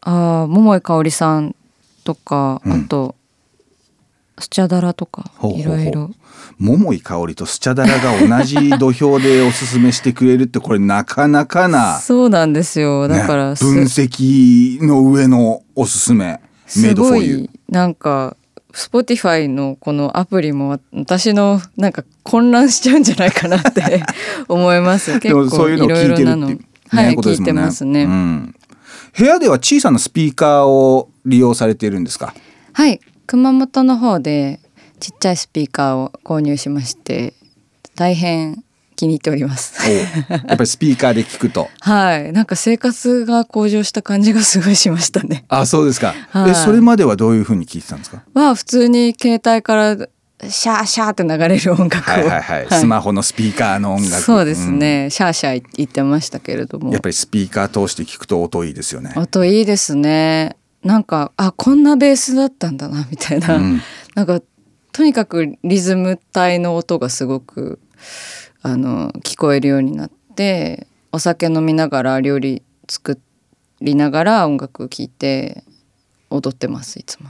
[0.00, 1.54] ああ桃井かおりさん
[2.04, 3.14] とか、うん、あと
[4.38, 6.10] スチャダラとかいろいろ。
[6.58, 13.06] 桃井かおりとスチャダラが同じ土俵でおすすめしてくれるってこれなかなかなそうなんですよ。
[13.08, 16.40] だから、ね、分析の上のおすすめ。
[16.66, 18.36] すごいなんか
[18.72, 24.02] Spotify のこのアプリも私のなんか混乱しちゃうんじゃないかなって
[24.48, 25.20] 思います。
[25.20, 26.58] 結構そういうの聞いてるっていう、ね、
[26.88, 28.54] はい、聞いてますね、うん、
[29.16, 32.34] 部屋では小さなスピーカーを利用されているんですか？
[32.72, 33.00] はい。
[33.26, 34.60] 熊本の方で
[35.00, 37.34] ちっちゃいスピーカーを購入しまして
[37.94, 38.62] 大変
[38.94, 39.74] 気に入っております。
[40.28, 41.68] やっぱりスピーカーで聞くと。
[41.80, 42.32] はい。
[42.32, 45.44] なんか生活が向上した感じがすごいしましたね。
[45.48, 48.22] あそうですか、はい、えそれまではどういうふうに聞いてたんですか？
[48.34, 49.96] は普通に携帯から
[50.48, 54.22] シャーシャーって流れる音楽を、はいはいはい、はい、スマホのスピーカーの音楽。
[54.22, 56.92] そうですね、うん、シャーシャー言ってましたけれども。
[56.92, 59.12] やっぱりスピーカー通して聞くと音いいですよね。
[59.16, 60.56] 音いいですね。
[60.82, 63.80] なんかあこんなベースだったんだなみたいな、うん、
[64.16, 64.40] なんか
[64.90, 67.78] とにかくリズム体の音がすごく
[68.62, 73.20] あの聞こえるようになってお酒飲みながら料理作
[73.80, 75.64] りながら音楽を聴いて
[76.30, 77.28] 踊ってますいつも。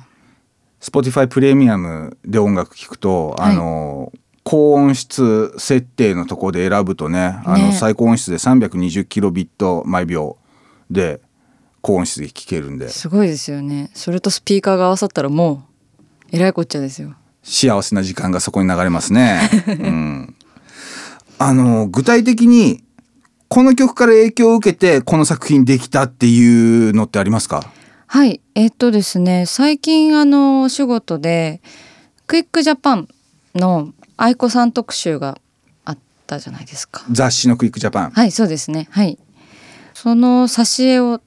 [0.80, 10.36] Spotify プレミアムで音楽聴くと、はい、あの高音質設定のところで選ぶとねあの最高音質で320キロビット毎秒
[10.90, 11.20] で
[11.80, 12.88] 高音質で聴けるんで。
[12.88, 13.90] すごいですよね。
[13.94, 15.72] それとスピーカーが合わさったらもう
[16.32, 17.14] えらいこっちゃですよ。
[17.42, 20.36] 幸せな時間がそこに流れますね、 うん、
[21.44, 22.84] あの、具体的に、
[23.48, 27.64] この曲から影響を受けて、この作品できたっていうのってありますか？
[28.06, 28.40] はい。
[28.54, 31.60] えっとですね、最近あの、お仕事で、
[32.26, 33.08] クイックジャパン
[33.54, 35.38] の愛子さん特集が
[35.84, 37.04] あったじゃないですか。
[37.10, 38.10] 雑誌のクイックジャパン。
[38.10, 38.86] はい、そうですね。
[38.90, 39.18] はい。
[39.94, 41.20] その挿絵を、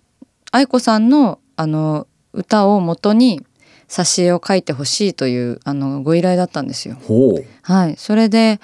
[0.51, 3.45] 愛子さんのあの、歌を元に
[3.87, 6.97] 挿絵を描いてほしいというあのご依頼だったんですよ。
[7.61, 8.59] はい、それで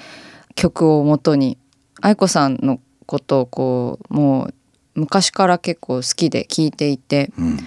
[0.56, 1.58] 曲をもとに
[2.02, 4.54] 愛子さんのことをこうもう
[4.96, 7.60] 昔から結構好きで聴いていて、うん、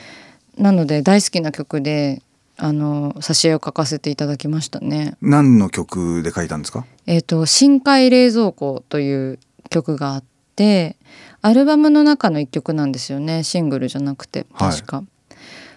[0.59, 2.23] なので大好きな曲で
[2.57, 5.17] あの挿絵を書かせていただきましたね。
[5.21, 6.85] 何の曲で書いたんですか？
[7.07, 9.39] えっ、ー、と深海冷蔵庫という
[9.71, 10.97] 曲があって、
[11.43, 13.43] アルバムの中の一曲なんですよね。
[13.43, 14.99] シングルじゃなくて確か。
[14.99, 15.07] はい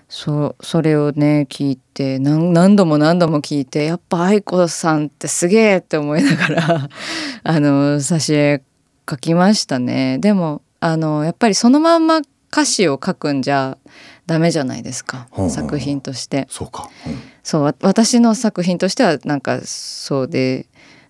[0.10, 6.90] そそれをね聞いて何何度も何度も聞いてやっぱ愛子さんってすげえって思いながら
[7.44, 8.64] あの挿絵
[9.10, 10.18] 書きましたね。
[10.20, 13.78] でもあのやっぱりそのまんま歌詞を書くんじゃ
[14.26, 15.28] ダメじゃないですか。
[15.32, 15.50] ほうほう。
[15.50, 16.48] 作品として。
[16.50, 17.20] そうか、うん。
[17.44, 20.68] そうわ私の作品としてはなんかそうで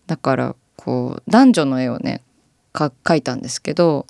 [0.08, 2.22] だからこう男女の絵をね
[2.74, 4.06] か描いたんですけど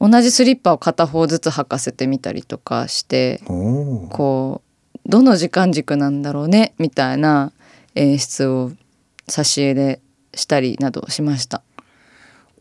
[0.00, 4.60] 同じスリッパを片方ずつ履かせてみたりとかしてこ
[4.94, 7.52] うどの時間軸なんだろうねみたいな
[7.94, 8.72] 演出を
[9.28, 10.00] 挿絵で
[10.34, 11.62] したりなどしました。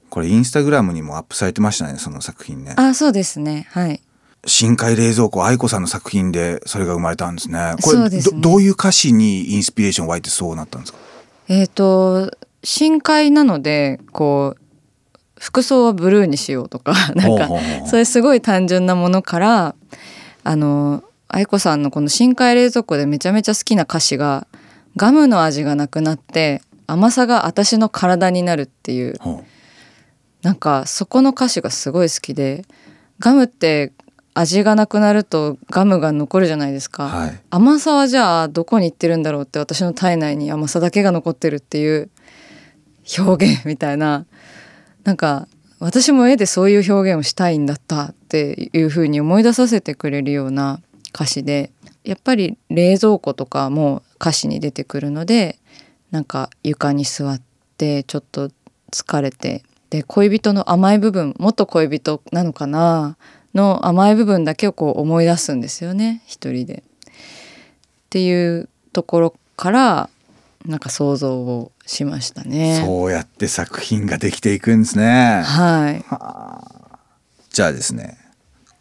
[0.10, 2.74] これインスタグラムにもアップされてましたねその作品ね。
[2.78, 3.68] あそうですね。
[3.72, 4.00] はい。
[4.46, 7.76] 深海冷蔵庫愛子さんの作品でそれが生まれたんですね。
[7.82, 11.00] これねどどういう歌詞にインスピレーション湧いてそうなったんですか？
[11.48, 12.30] えっ、と
[12.64, 14.63] 深海なのでこう
[15.44, 17.50] 服装はブルーにしようとかなんか
[17.86, 19.76] そういうすごい単純なものから
[20.46, 24.48] あの愛子さんのこの深海冷蔵庫でめちゃめちゃ好きな歌詞が
[24.96, 29.18] ガムの味がなくなって甘さが私の体になるっていう。
[29.20, 29.46] ほう。
[30.44, 32.66] なんかそこの歌詞がすごい好きで
[33.20, 33.92] ガムって
[34.34, 37.40] 味がなくなるとガムが残るじゃないですか、はい。
[37.50, 42.10] 甘さはじゃあどこに行ってるんだろうって私の体内に甘さだけが残ってるっていう
[43.18, 44.26] 表現みたいな
[45.04, 45.48] なんか
[45.80, 50.80] 私も絵でそういう表現をしたいんだったっていうふうに思い出させてくれるような
[51.14, 51.72] 歌詞で
[52.04, 55.60] やっぱり冷蔵庫とかも歌詞に出てくるので
[56.12, 57.42] なんか床に座っ
[57.78, 58.50] てちょっと
[58.92, 63.18] 疲れてで恋人の甘い部分元恋人なのかな
[63.54, 66.84] の甘い部分だけをこう思い出すんですよね一人で。
[66.84, 70.10] っていうところから
[70.66, 72.82] なんか想像をしましたね。
[72.86, 75.42] そうやって作品ができていくんですね。
[75.44, 76.04] はい。
[77.52, 78.18] じゃあですね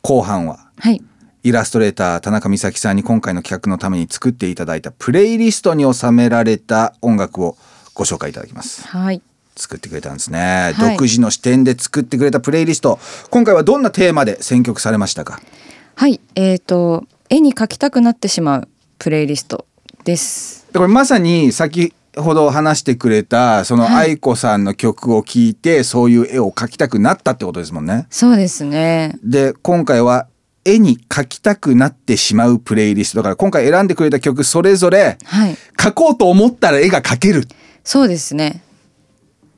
[0.00, 1.02] 後半ははい。
[1.42, 7.56] イラストレーター田中美咲さんに今回の企画のために作っていただいたプレイリストに収められた音楽を
[7.94, 8.86] ご紹介いただきます。
[8.86, 9.20] はい。
[9.56, 10.92] 作ってくれたんですね、はい。
[10.92, 12.98] 独自の視点で作ってくれたプレイリスト。
[13.30, 15.42] 今回はどんなテーマで選曲されましたか？
[15.96, 16.20] はい。
[16.36, 18.68] えー、と絵に描きたくなってしまう
[18.98, 19.66] プレイリスト
[20.04, 20.61] です。
[20.72, 24.10] でこれまさに先ほど話してくれたそのはい。
[24.12, 28.06] 愛子さんの曲を聴いてそういう絵を描きたくなったってことですもんね。
[28.10, 29.18] そうですね。
[29.22, 30.28] で今回は
[30.64, 33.18] 絵に描きたくなってしまうプレイリスト。
[33.18, 35.56] だから今回選んでくれた曲それぞれはい。
[35.78, 37.46] 描こうと思ったら絵が描ける。
[37.84, 38.62] そうですね。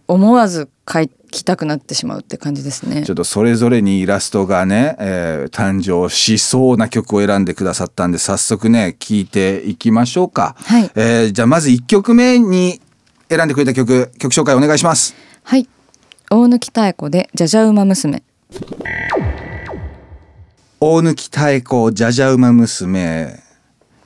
[0.08, 3.04] 思わず描きたくなってしまうって感じですね。
[3.04, 10.90] ちょっとそれぞれにイラストがね、えー誕生しそうな曲を選んでくださったんで早速ね聴いていきましょうか、はい。
[10.94, 12.80] えーじゃあまず1曲目に
[13.28, 15.14] 選んでくれた曲曲紹介お願いします。
[15.42, 15.68] はい。
[16.30, 18.22] 大貫妙子でじゃじゃ馬娘。
[20.80, 23.44] 大貫妙子じゃじゃ馬娘。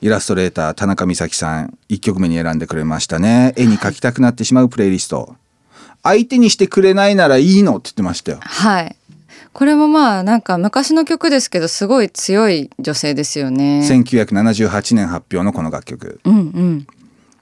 [0.01, 3.53] イラストレーター田中美咲さん1曲目に選んでくれましたね。
[3.57, 5.35] 絵に描きたくなってしまうプレイリスト
[6.03, 8.39] 相手にしてくれないならいいのって言ってましたよ。
[8.41, 8.95] はい。
[9.51, 13.81] これもまあなんか昔の曲ですけどすごい強い女性ですよね。
[13.89, 16.19] 1978年発表のこの楽曲。
[16.23, 16.87] うんうん。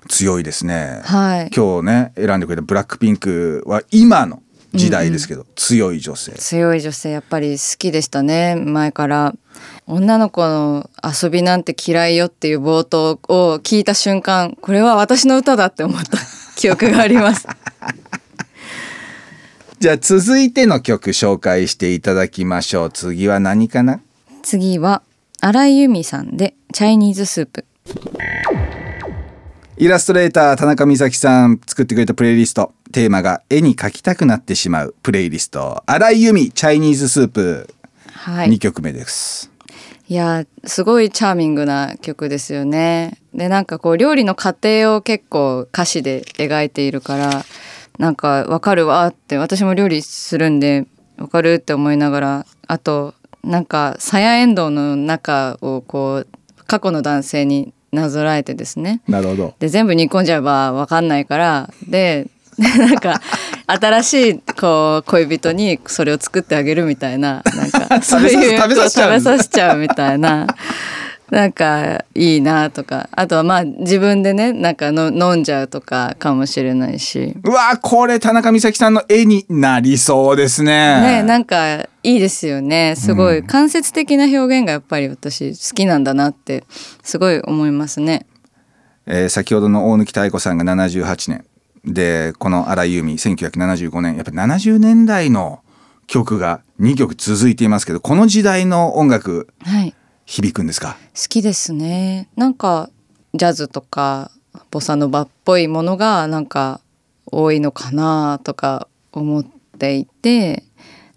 [0.08, 1.02] 強いですね。
[1.04, 1.52] はい。
[1.56, 4.42] 今日ね選んでくれたブラックピンクは今の
[4.74, 6.34] 時代ですけど、強い女性。
[6.34, 8.56] 強い女性やっぱり好きでしたね。
[8.56, 9.34] 前から
[9.86, 16.18] 女の子の遊びなんて嫌いよっていう冒頭を聞いた瞬間これは私の歌だって思った
[16.58, 17.48] 記憶があります
[19.80, 22.90] じゃあ続いての曲紹介していただきましょう。
[22.90, 24.00] 次は何かな？
[24.42, 25.04] 次は
[25.40, 27.64] 荒井由実さんでチャイニーズスープ
[29.78, 32.74] イラストレーター田中美咲さん作ってくれたプレイリスト。
[32.92, 35.84] テーマが絵に描きたくなってしまうプレイリスト。
[35.86, 37.70] 荒井由実チャイニーズスープ
[38.14, 38.58] 2はい。
[38.58, 39.52] 曲目です、
[40.08, 43.20] いやすごいチャーミングな曲ですよね。
[43.36, 47.46] でなんかこう料理の過程を結構歌詞で描いているから
[47.98, 50.86] なんかわかるわって私も料理するんで
[51.18, 56.28] わかるって思いながらあとなんかさやえんどうの中をこう
[56.66, 59.02] 過去の男性になぞらえてですね。
[59.08, 59.56] なるほど。
[59.60, 63.22] で全部煮込んじゃえば分かんないからで なんか
[63.68, 69.20] 新しいこう恋人にそれを作ってあげるみたいななんか 食べさせ食べさせちゃう。
[69.20, 70.48] 食べさせちゃうみたいな
[71.30, 73.10] なんかいいなとか。
[73.12, 77.36] あとはまあ自分でねなんかの飲んじゃうとかかもしれないし。
[77.44, 81.02] うわーこれ田中美咲さんの絵になりそうですね。
[81.02, 82.96] ね、なんかいいですよね。
[82.96, 83.44] すごい。
[83.44, 86.64] 間接的な表現がやっぱり私好きなんだなって
[87.04, 88.26] すごい思いますね。
[89.06, 91.46] えー先ほどの大貫妙子さんが78年。
[91.86, 94.16] でこの荒井由実1975年。
[94.16, 95.60] やっぱ70年代の
[96.08, 99.94] 曲が2曲続いていますけどこの時代の音楽はい
[100.28, 100.98] 響くんですか？
[101.16, 102.28] 好きですね。
[102.36, 102.92] なんか
[103.34, 104.30] ジャズとか
[104.70, 106.82] ボサノバっぽいものがなんか
[107.26, 109.46] 多いのかなとか思っ
[109.80, 110.64] ていて。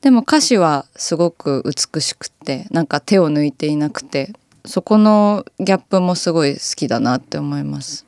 [0.01, 4.33] でも歌詞はすごく美しくてなんか手を抜いていなくて
[4.65, 8.07] そこのギャップもすごい好きだなって思います。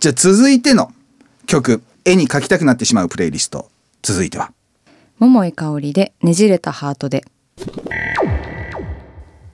[0.00, 0.92] じゃあ続いての
[1.46, 3.70] 曲絵に描きたくなってしまうプレイリスト
[4.02, 4.52] 続いては。
[5.20, 7.24] 桃井かおりでねじれたハートで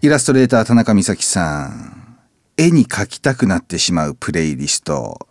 [0.02, 2.16] イラストレーター田中美咲さん。
[2.56, 5.28] 絵に描きたくなってしまうプレイリスト。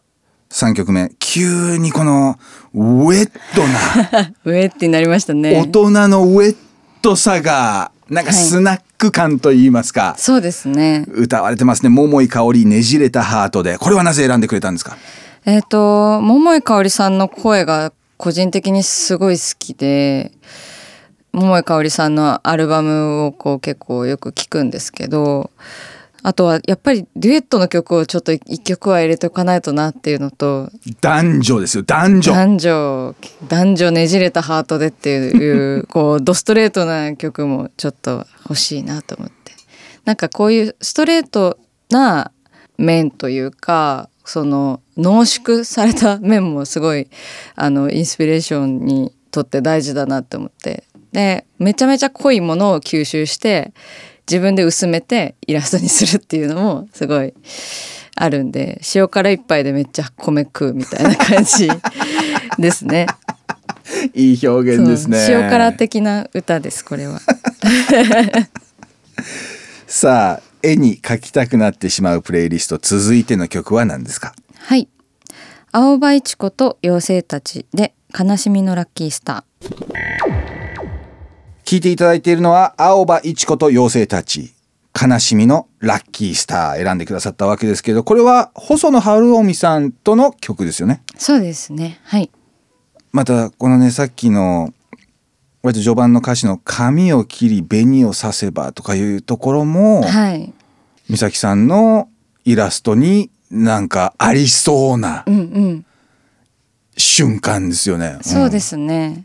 [0.51, 1.11] 3曲目。
[1.17, 2.37] 急にこの
[2.75, 4.31] ウェットな。
[4.45, 6.55] 上ってなりました大ね人のウェッ
[7.01, 8.39] トさがなんかはい。
[8.39, 11.03] スナック感と言いますか、そうですね。
[11.07, 11.89] 歌われてますね。
[11.89, 13.79] 桃井かおりねじれたハートで。
[13.79, 14.97] これはなぜ選んでくれたんですか？
[15.45, 20.31] えっ、と桃井かおりさんの声が個人的にすごい好きで
[21.33, 25.51] 桃井かおりさんのアルバムをこう結構よく聞くんですけど
[26.21, 30.69] あとはやっぱりデュエットの曲をちょっと一曲は入れておかないとなっていうのと
[31.01, 32.33] 男女ですよ男女。
[32.33, 33.15] 男女
[33.47, 39.53] 男女ねじれたハートでっていうこうドストレートな曲もちょっと欲しいなと思って。
[40.05, 41.57] なんかこういうストレート
[41.89, 42.31] な
[42.77, 47.07] 面というかその濃縮された面もすごい
[47.55, 53.73] あのインスピレーションにとって大事だなって思ってでめちゃめちゃ濃いものを吸収して
[54.29, 57.33] 自分で薄めてイラストにするっていうのもすごい
[58.15, 61.67] あるんで塩辛一杯でめっちゃ米食うみたいな感じ
[62.59, 63.07] ですね。
[64.13, 67.19] いい表現ですね塩辛的な歌ですこれは。
[69.87, 74.33] さあ絵に描きたくなってしまうプレイリスト続いての曲は何ですか？
[74.57, 74.87] はい。
[75.71, 79.43] 青葉一子と妖精たちで悲しみのラッキースタ
[81.69, 84.55] 聞いていただいているのは青葉一子と妖精たち
[84.99, 91.03] 悲しみのラッキースター選んでくださったわけですけどこれは細野晴臣さんとの曲ですよね？
[91.13, 91.19] ー。
[91.19, 91.99] そうですね。
[92.05, 92.31] はい。
[93.11, 94.73] またこのねさっきの
[95.61, 100.51] 割と序盤の歌詞の「髪を切り紅を刺せば」とかいうところも、はい。
[101.07, 102.09] 美咲さんの
[102.45, 105.85] イラストになんかありそうなうんうん。
[106.97, 108.17] 瞬間ですよね。
[108.23, 109.23] そうですね。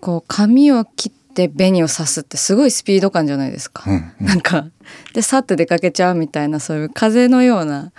[0.00, 3.84] こう髪を切って紅を刺すってすごいスピード感じゃないですか。
[3.90, 4.66] うんなんか
[5.14, 7.92] でさって出かけちゃうみたいなそういう風のような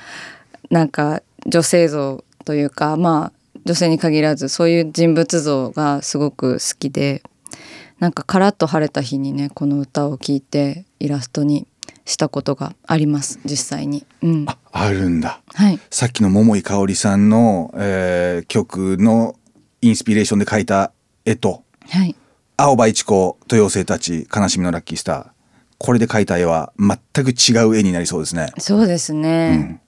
[0.69, 7.23] なんか女性像というかまあ女性に限らずそういう人物像がすごく好きで
[7.99, 11.67] なんかカラッと晴れた日にねこの歌を聴いてイラストに
[12.05, 14.05] したことがあります実際に。
[14.21, 15.41] うん、ああるんだ。
[15.53, 19.35] はいさっきの桃井かおりさんの、えー曲の
[19.81, 20.91] インスピレーションで描いた
[21.25, 22.15] 絵とはい
[22.63, 25.25] 青葉一子と妖精たち悲しみのラッキースター
[25.79, 28.53] これで描いた絵は全く違う絵になりそうですね。
[28.57, 29.67] そうですね。
[29.69, 29.79] うん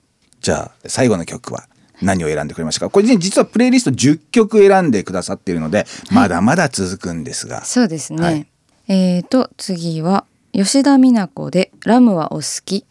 [0.42, 1.64] じゃあ最後の曲は
[2.02, 2.90] 何を選んでくれましたか？
[2.90, 8.22] これね実はプレイリスト10曲選んでくださっているのでまだまだ続くんですが、そうですね。
[8.22, 8.46] はい
[8.88, 12.84] えーと次は吉田美奈子でラムはお好き。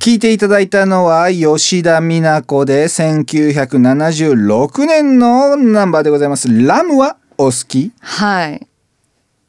[0.00, 6.48] 聞いていただいたのは吉田美奈子で1976年のナンバーでございます。
[6.48, 7.92] ラムはお好き？
[8.00, 8.66] はい。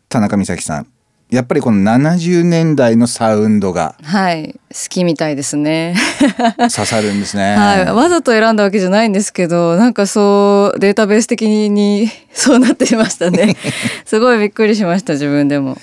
[0.10, 0.88] 田中美咲さん。
[1.30, 4.54] やっぱりこの70年代のサウンドがはい。
[4.72, 5.94] 好きみたいですね。
[6.58, 7.56] 刺さるんですね。
[7.56, 13.58] はい、わざと選んだわけじゃないんですけどなんかそうデータベース的にそうなっていましたね。
[14.06, 15.78] すごいびっくりしました自分でも。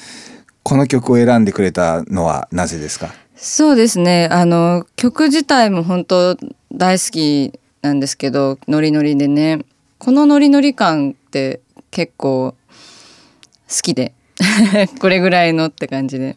[0.63, 3.13] この曲を選んでくれたのはなぜですか？
[3.37, 4.29] そうですね。
[4.31, 6.39] あの曲自体も本当
[6.73, 7.53] 大好き
[7.83, 9.59] なんですけどノリノリでね。
[9.99, 11.61] このノリノリ感って
[11.95, 12.57] 結構
[13.69, 14.13] 好きで
[15.01, 16.37] これぐらいのって感じで。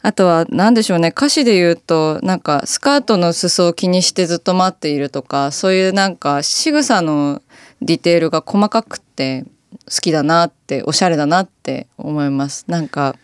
[0.00, 1.08] あとは何でしょうね。
[1.08, 7.42] 歌詞で言うとなんかスカートの裾を気にしてずっと待っているとかそういうなんか仕草の
[7.82, 9.44] ディテールが細かくて
[9.90, 12.64] 好きだなっておしゃれだなって思います。
[12.68, 13.16] なんか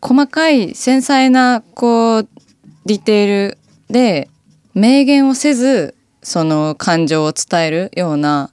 [0.00, 2.28] 細かい繊細なこう
[2.86, 3.58] ディテール
[3.90, 4.28] で
[4.74, 8.50] 明言をせずその感情を伝えるような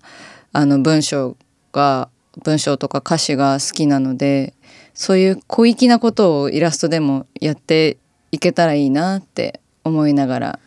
[0.54, 1.38] あの文章
[1.72, 2.10] が
[2.44, 4.54] 文章とか歌詞が好きなので
[4.94, 7.98] そういう小粋なことをイラストでもやって
[8.32, 10.60] いけたらいいなって思いながら。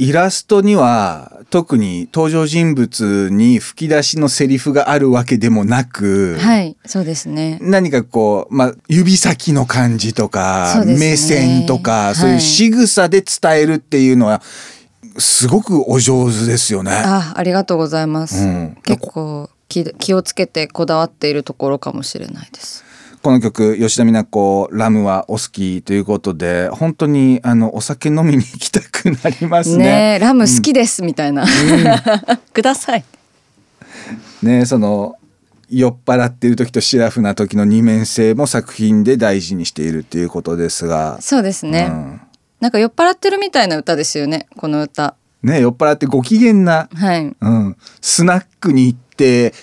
[0.00, 7.58] イラストには特に登場人物に吹き出しのセリフがあるわけでもなく、はいそうですね。
[7.60, 10.96] 何かこう、まあ、指先の感じとか、ね。
[10.96, 12.14] 目線とか、はい。
[12.14, 14.40] そういう仕草で伝えるっていうのは
[15.18, 16.92] すごくお上手ですよね。
[16.92, 18.78] あありがとうございます、うん。
[18.84, 22.84] 結構気気をつけてこだわっているところかもしれないです。
[23.22, 29.84] この曲吉田美奈子「ラムはお好き」ということで本当にあのお酒飲みに行きたくなりますね。
[29.84, 31.44] ねえラム好きです、みたいな、
[32.54, 33.04] ください。
[34.42, 35.16] ねその
[35.68, 42.20] 酔っ払ってる時とシラフな時の二面性も作品で大事にしているっていうことですが、そうですね、うん。
[42.60, 49.07] なんか酔っ払ってるみたいな歌ですよねこの歌ね酔っ払ってご機嫌な、はいうん、スナックに行って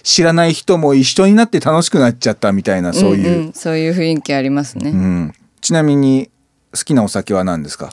[0.04, 5.34] 知らない人も一緒になって楽しくなっちゃったみたいなそういう、んんそういう雰囲気ありますね、うん。
[5.62, 6.30] ちなみに
[6.74, 7.90] 好きなお酒は何ですか？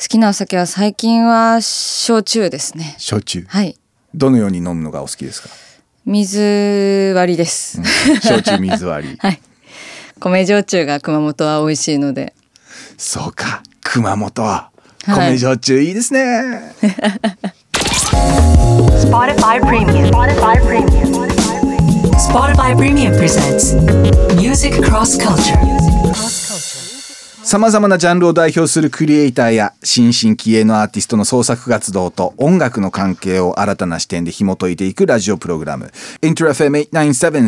[0.00, 2.96] 好きなお酒は最近は焼酎ですね。
[2.98, 3.44] 焼酎。
[3.48, 3.76] はい。
[4.14, 5.48] どのように飲むのがお好きですか？
[6.06, 7.80] 水割りです、
[8.22, 9.16] 焼酎水割り。
[9.20, 9.40] はい。
[10.20, 12.34] 米焼酎が熊本は美味しいので。
[12.96, 13.62] そうか。
[13.82, 14.70] 熊本は
[15.06, 15.32] い。
[15.32, 16.74] 米焼酎いいですね、
[19.00, 20.06] Spotify Premium.
[20.06, 21.28] Spotify Premium.
[22.18, 23.74] Spotify Premium presents
[24.36, 25.58] Music Cross Culture.
[27.48, 35.90] さまざまなジャンルを代表するクリエイターや新進気鋭のアーティストの創作活動と音楽の関係を新たな視点で紐解いていくラジオプログラム
[36.20, 36.90] InterFM897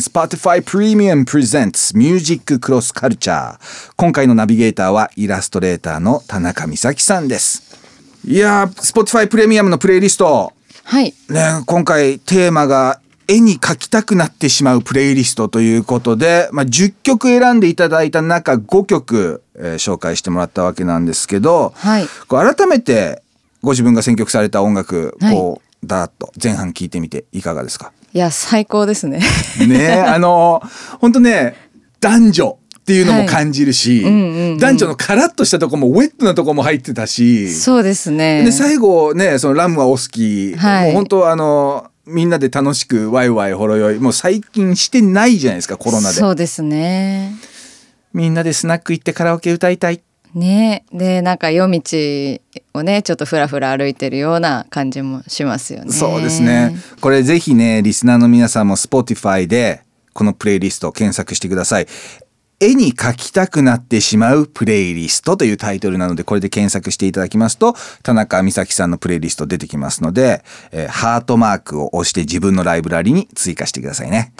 [0.01, 3.59] Spotify Premium Presents Music Cross Culture
[3.97, 7.79] 今回のナビゲーターはイラストレーターの田中美咲さんです
[8.25, 10.55] いやー Spotify プレミアムのプレイリスト
[10.91, 11.15] はい。
[11.29, 22.07] ね、今回テーマが絵に描きたくなってしまうプレイリストということで、まあ、10曲選んでいただいた中5曲、えー紹介してもらったわけなんですけど、はい。
[22.27, 23.23] こう改めて
[23.63, 25.37] ご自分が選曲された音楽、はい。
[25.37, 27.93] こうダーッと前半聞いてみていかがですか？
[28.13, 29.21] いや最高ですね。
[29.69, 30.61] ねあの
[31.01, 31.55] 本当ね
[32.01, 34.59] 男女っていうのも感じるし、んうんうん。
[34.59, 38.43] 男女のカラッとしたとこもウェットなとこも入ってたしそうですね。
[38.45, 40.85] で最後ねそのラムはお好き、はい。
[40.87, 43.99] もう本当あのみんなで楽しくワイワイほろ酔い。
[43.99, 46.15] もう最近してないじゃないですかコロナで。
[46.15, 47.35] そうですね。
[48.13, 50.01] みんなでスナック行ってカラオケ歌いたい。
[50.35, 50.85] ね。
[50.93, 51.81] でなんか夜道
[52.75, 55.93] をねちょっとふらふら歩いてるような感じもしますよね。
[55.93, 56.75] そうですね。
[57.01, 61.87] これぜひねリスナーの皆さんも Spotify でこのプレイリストを検索してください
[62.61, 74.35] 絵に描きたくなってしまうプレイリストというタイトルなのでこれで検索していただきますと田中美咲さんのプレイリスト出てきますので、えーハートマークを押して自分のライブラリに追加してくださいね。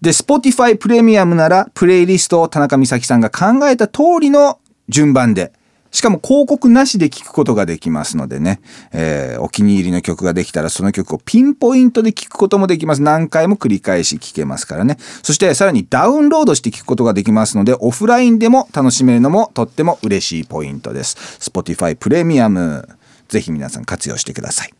[0.00, 5.52] で Spotify プレミアムならプレイリストを田中美咲さんが考えた通りの順番で
[5.90, 8.60] しかも広告なしで聴くことができますのでね、
[8.92, 13.02] えーお気に入りの曲ができたらその曲をピンポイントで聴くこともできます。
[13.02, 14.96] 何回も繰り返し聴けますからね。
[15.22, 21.16] そしてさらにダウンロードして聴くことができますので、オフラインでも楽しめるのもとっても嬉しいポイントです。
[21.40, 22.88] Spotify プレミアム、
[23.28, 24.77] ぜひ皆さん活用してください。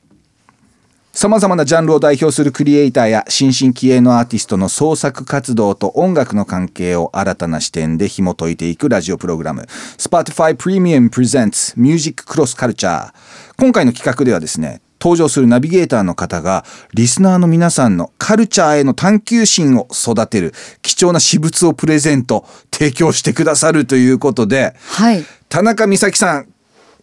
[1.13, 9.63] 様々なジャンルを代表するクリエイターや新進気鋭のアーティストの創作活動と音楽の関係を新たな視点で紐解いていくラジオプログラム
[9.97, 13.13] Spotify Premium Presents Music Cross Culture
[13.59, 20.53] 今回の企画ではですね登場するナビゲーターの方がリスナーの皆さんのカルチャーへの探求心を育てる
[20.83, 25.25] 貴重な私物をプレゼント提供してくださるということではい。
[25.49, 26.53] 田中美咲さん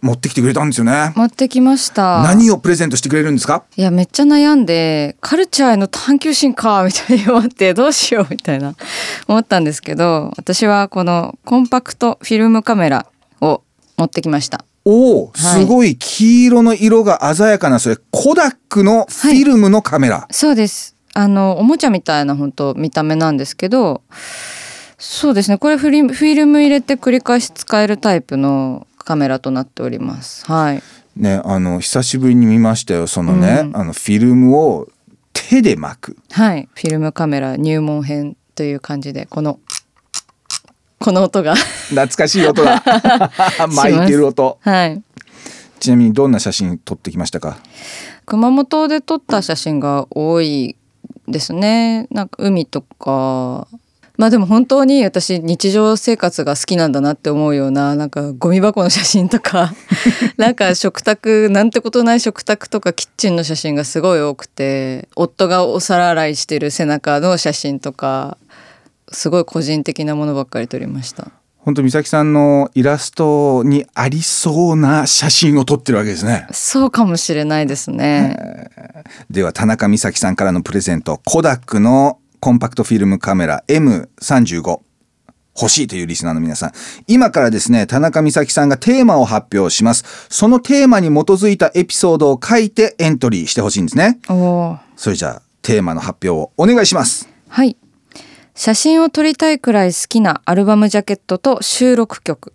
[0.06, 1.12] 持ってきてくれたんですよね。
[1.16, 2.22] 持ってきました。
[2.22, 3.64] 何をプレゼントしてくれるんですか？
[3.76, 8.76] いやめっちゃ悩んでカルチャーへの探求心かみたいに思ってどうしようみたいな。
[9.28, 13.08] 思ったんですけど私はこのコンパクトフィルムカメラ
[13.42, 13.64] を
[13.98, 14.64] 持ってきました。
[14.86, 15.62] おお、はい。
[15.62, 20.96] すごい黄色の色が鮮やかなそれコダックのフィルムのカメラ、そうです。
[21.16, 24.02] あのおもちゃみたいな本当見た目なんですけど
[25.00, 25.58] そうですね。
[25.58, 30.46] これフリフィルム入れて繰り返し使えるタイプのカメラとなっております。
[30.46, 30.84] はい。
[31.16, 33.78] ねあの久しぶりに見ましたよそのね、うん。
[33.78, 34.88] あのフィルムを
[35.32, 36.18] 手で巻く。
[36.32, 36.68] はい。
[36.74, 39.60] フィルムカメラ入門編という感じでこの
[41.00, 41.56] この音が。
[41.56, 42.82] 懐かしい音が
[43.70, 44.58] 巻いてる音。
[44.62, 45.02] はい。
[45.80, 47.58] ちなみにどんな写真撮ってきましたか？
[48.26, 50.76] 熊本で撮った写真が多い
[51.28, 52.08] ですね。
[52.10, 53.68] なんか海とか
[54.18, 59.74] まあでも本当に私日常生活が好きなんだなって思うようななんかゴミ箱の写真とか
[60.38, 68.38] なんか食卓なんてことない食卓とかキッチンの写真がすごい多くて夫がお皿洗いしてる背中の写真とか
[69.12, 71.32] すごい個人的なものばっかり撮りました。
[71.66, 78.70] 本当美咲さんのイラストにありそうな写真を撮ってるわけですねそうかもしれないですね。
[79.32, 84.80] では田中美咲さんからのプレゼントコダックのコンパクトフィルムカメラ M35
[85.60, 86.72] 欲しいというリスナーの皆さん。
[87.08, 90.28] 今からですね田中美咲さんがテーマを発表します。
[90.30, 94.20] そのテーマに基づいたエピソードを書いてエントリーしてほしいんですね。
[94.96, 97.28] それじゃあテーマの発表をお願いします。
[97.48, 97.78] はい。
[98.54, 102.54] 写真を撮りたいくらい好きなアルバムジャケットと収録曲。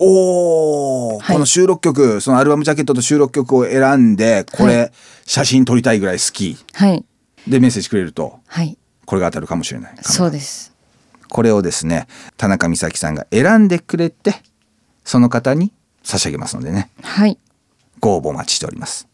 [0.00, 1.36] おお、はい。
[1.36, 4.90] この収録曲そのアルバムジャケットと収録曲を選んでこれ、は
[5.26, 6.56] 写真撮りたいぐらい好き。
[6.72, 7.04] はい。
[7.46, 8.40] でメッセージくれると。
[8.48, 8.76] はい。
[9.08, 9.94] これが当たるかもしれない。
[10.02, 10.74] そうです。
[11.30, 12.06] これをですね
[12.36, 14.34] 田中美咲さんが選んでくれて
[15.02, 16.90] その方に差し上げますのでね。
[17.02, 17.38] はい。
[18.00, 19.08] ご応募お待ちしております。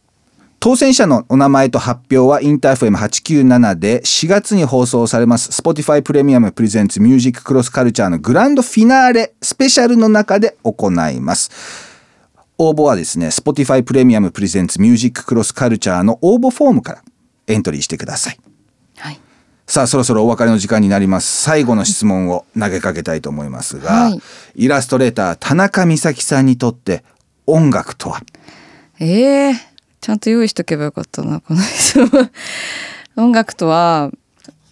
[0.58, 11.50] 当選者のお名前と発表はインター FM897 で4月に放送されます Spotify プレミアムプレゼンツミュージッククロスカルチャーのグランドフィナーレスペシャルの中で行います。
[12.58, 17.02] 応募はですね Spotify プレミアムプレゼンツミュージッククロスカルチャーの応募フォームから
[17.46, 18.40] エントリーしてください。
[18.96, 19.23] はい
[19.66, 21.42] さあそろそろお別れの時間になります。
[21.42, 24.20] 最後の質問を投げかけたいと思いますが、はい。
[24.56, 27.02] イラストレーター田中美咲さんにとって
[27.46, 28.20] 音楽とは？
[29.00, 29.54] ええ
[30.00, 32.30] ちゃんと用意しとけばよかったなこの質問。
[33.16, 34.10] 音楽とは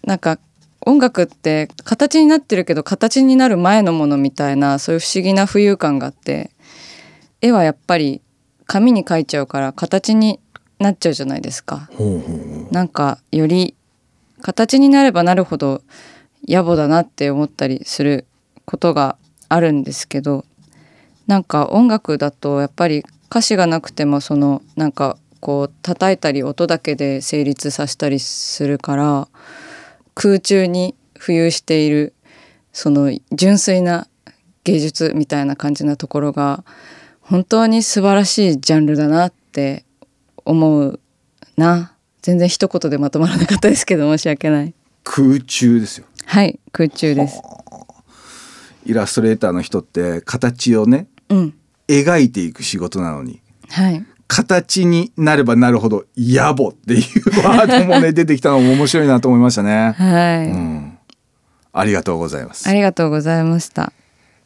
[0.05, 0.39] なんか
[0.85, 6.51] 音楽って形になってるけど形になる前のものみたいなそういう不思議な浮遊感があって
[7.41, 8.21] 絵はやっぱり
[8.67, 10.39] 紙に描いちゃうから形に
[10.79, 11.89] なっちゃうじゃないですか。
[12.71, 13.75] なんかより
[14.43, 15.83] 形になればなるほど
[16.47, 18.27] 野暮だなって思ったりする
[18.65, 19.17] ことが
[19.49, 20.45] あるんですけど
[21.27, 29.29] なんか音楽だとやっぱり歌詞がなくてもそのなんかこう叩いたり音だけで成立させたりするから
[30.15, 32.15] 空中に浮遊している
[32.73, 34.07] その純粋な
[34.65, 36.65] 芸術みたいな感じなところが
[37.21, 39.85] 本当に素晴らしいジャンルだなって
[40.45, 41.01] 思う
[41.57, 41.92] な。
[42.23, 44.75] 全然一言でまとまらなかったですけど申し訳ない。
[45.05, 46.07] 空中ですよ。
[46.25, 47.43] はい空中です。
[48.87, 51.55] イラストレーターの人って形をねうん。
[51.89, 54.07] 描いていく仕事なのにはい。
[54.29, 59.93] 形になればなるほど野暮っていうワードもね 出てきたのも面白いなと思いましたね。
[59.93, 60.99] はい、うん、
[61.73, 62.69] ありがとうございます。
[62.69, 62.73] あ。
[62.73, 63.93] りがとうございました。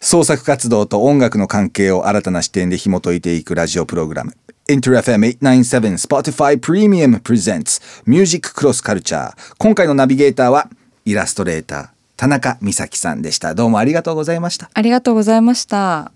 [0.01, 4.37] 創作活動と音楽の関係を新たな視点で紐解いていくラジオプログラム
[4.69, 10.69] InterFM897 Spotify Premium Presents Music Cross Culture 今回のナビゲーターは
[11.05, 16.11] イラストレーター田中美咲さんでしたどうもありがとうございましたありがとうございました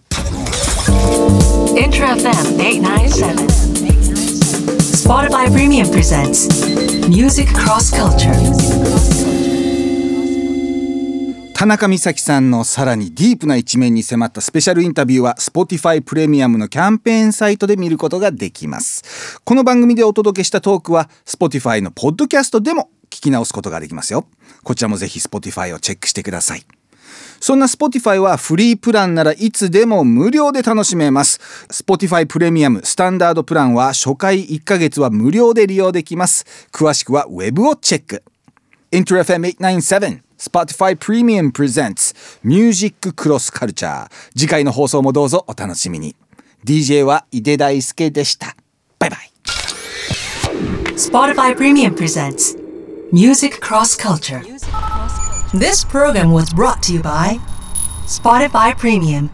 [1.76, 3.46] Inter FM 897.
[4.80, 6.48] Spotify Premium presents
[7.08, 8.99] Music Cross Culture.
[11.60, 24.26] 田中美咲さんのさらにディープな一面に迫ったスペシャルインタビューは Spotify プレミアムのキャンペーンサイトで見ることができますこの番組でお届けしたトークは Spotify のポッドキャストでも聞き直すことができますよ
[24.64, 26.64] こちらもぜひ Spotify をチェックしてください
[27.40, 31.40] そんな Spotify はフリープランならいつでも無料で楽しめます。
[31.68, 36.44] Spotify プレミアムスタンダードプランは初回1ヶ月は無料で利用できます。
[36.70, 38.22] 詳しくはウェブをチェック。
[38.92, 46.16] InterFM897 Spotify Premium Presents Music Cross Culture 次回の放送もどうぞお楽しみに。
[46.64, 48.56] DJ は井出大輔でした。
[48.98, 49.30] バイバイ。
[50.96, 52.56] Spotify Premium presents
[53.12, 54.40] Music Cross Culture.
[55.52, 57.38] This program was brought to you by
[58.06, 59.28] Spotify Premium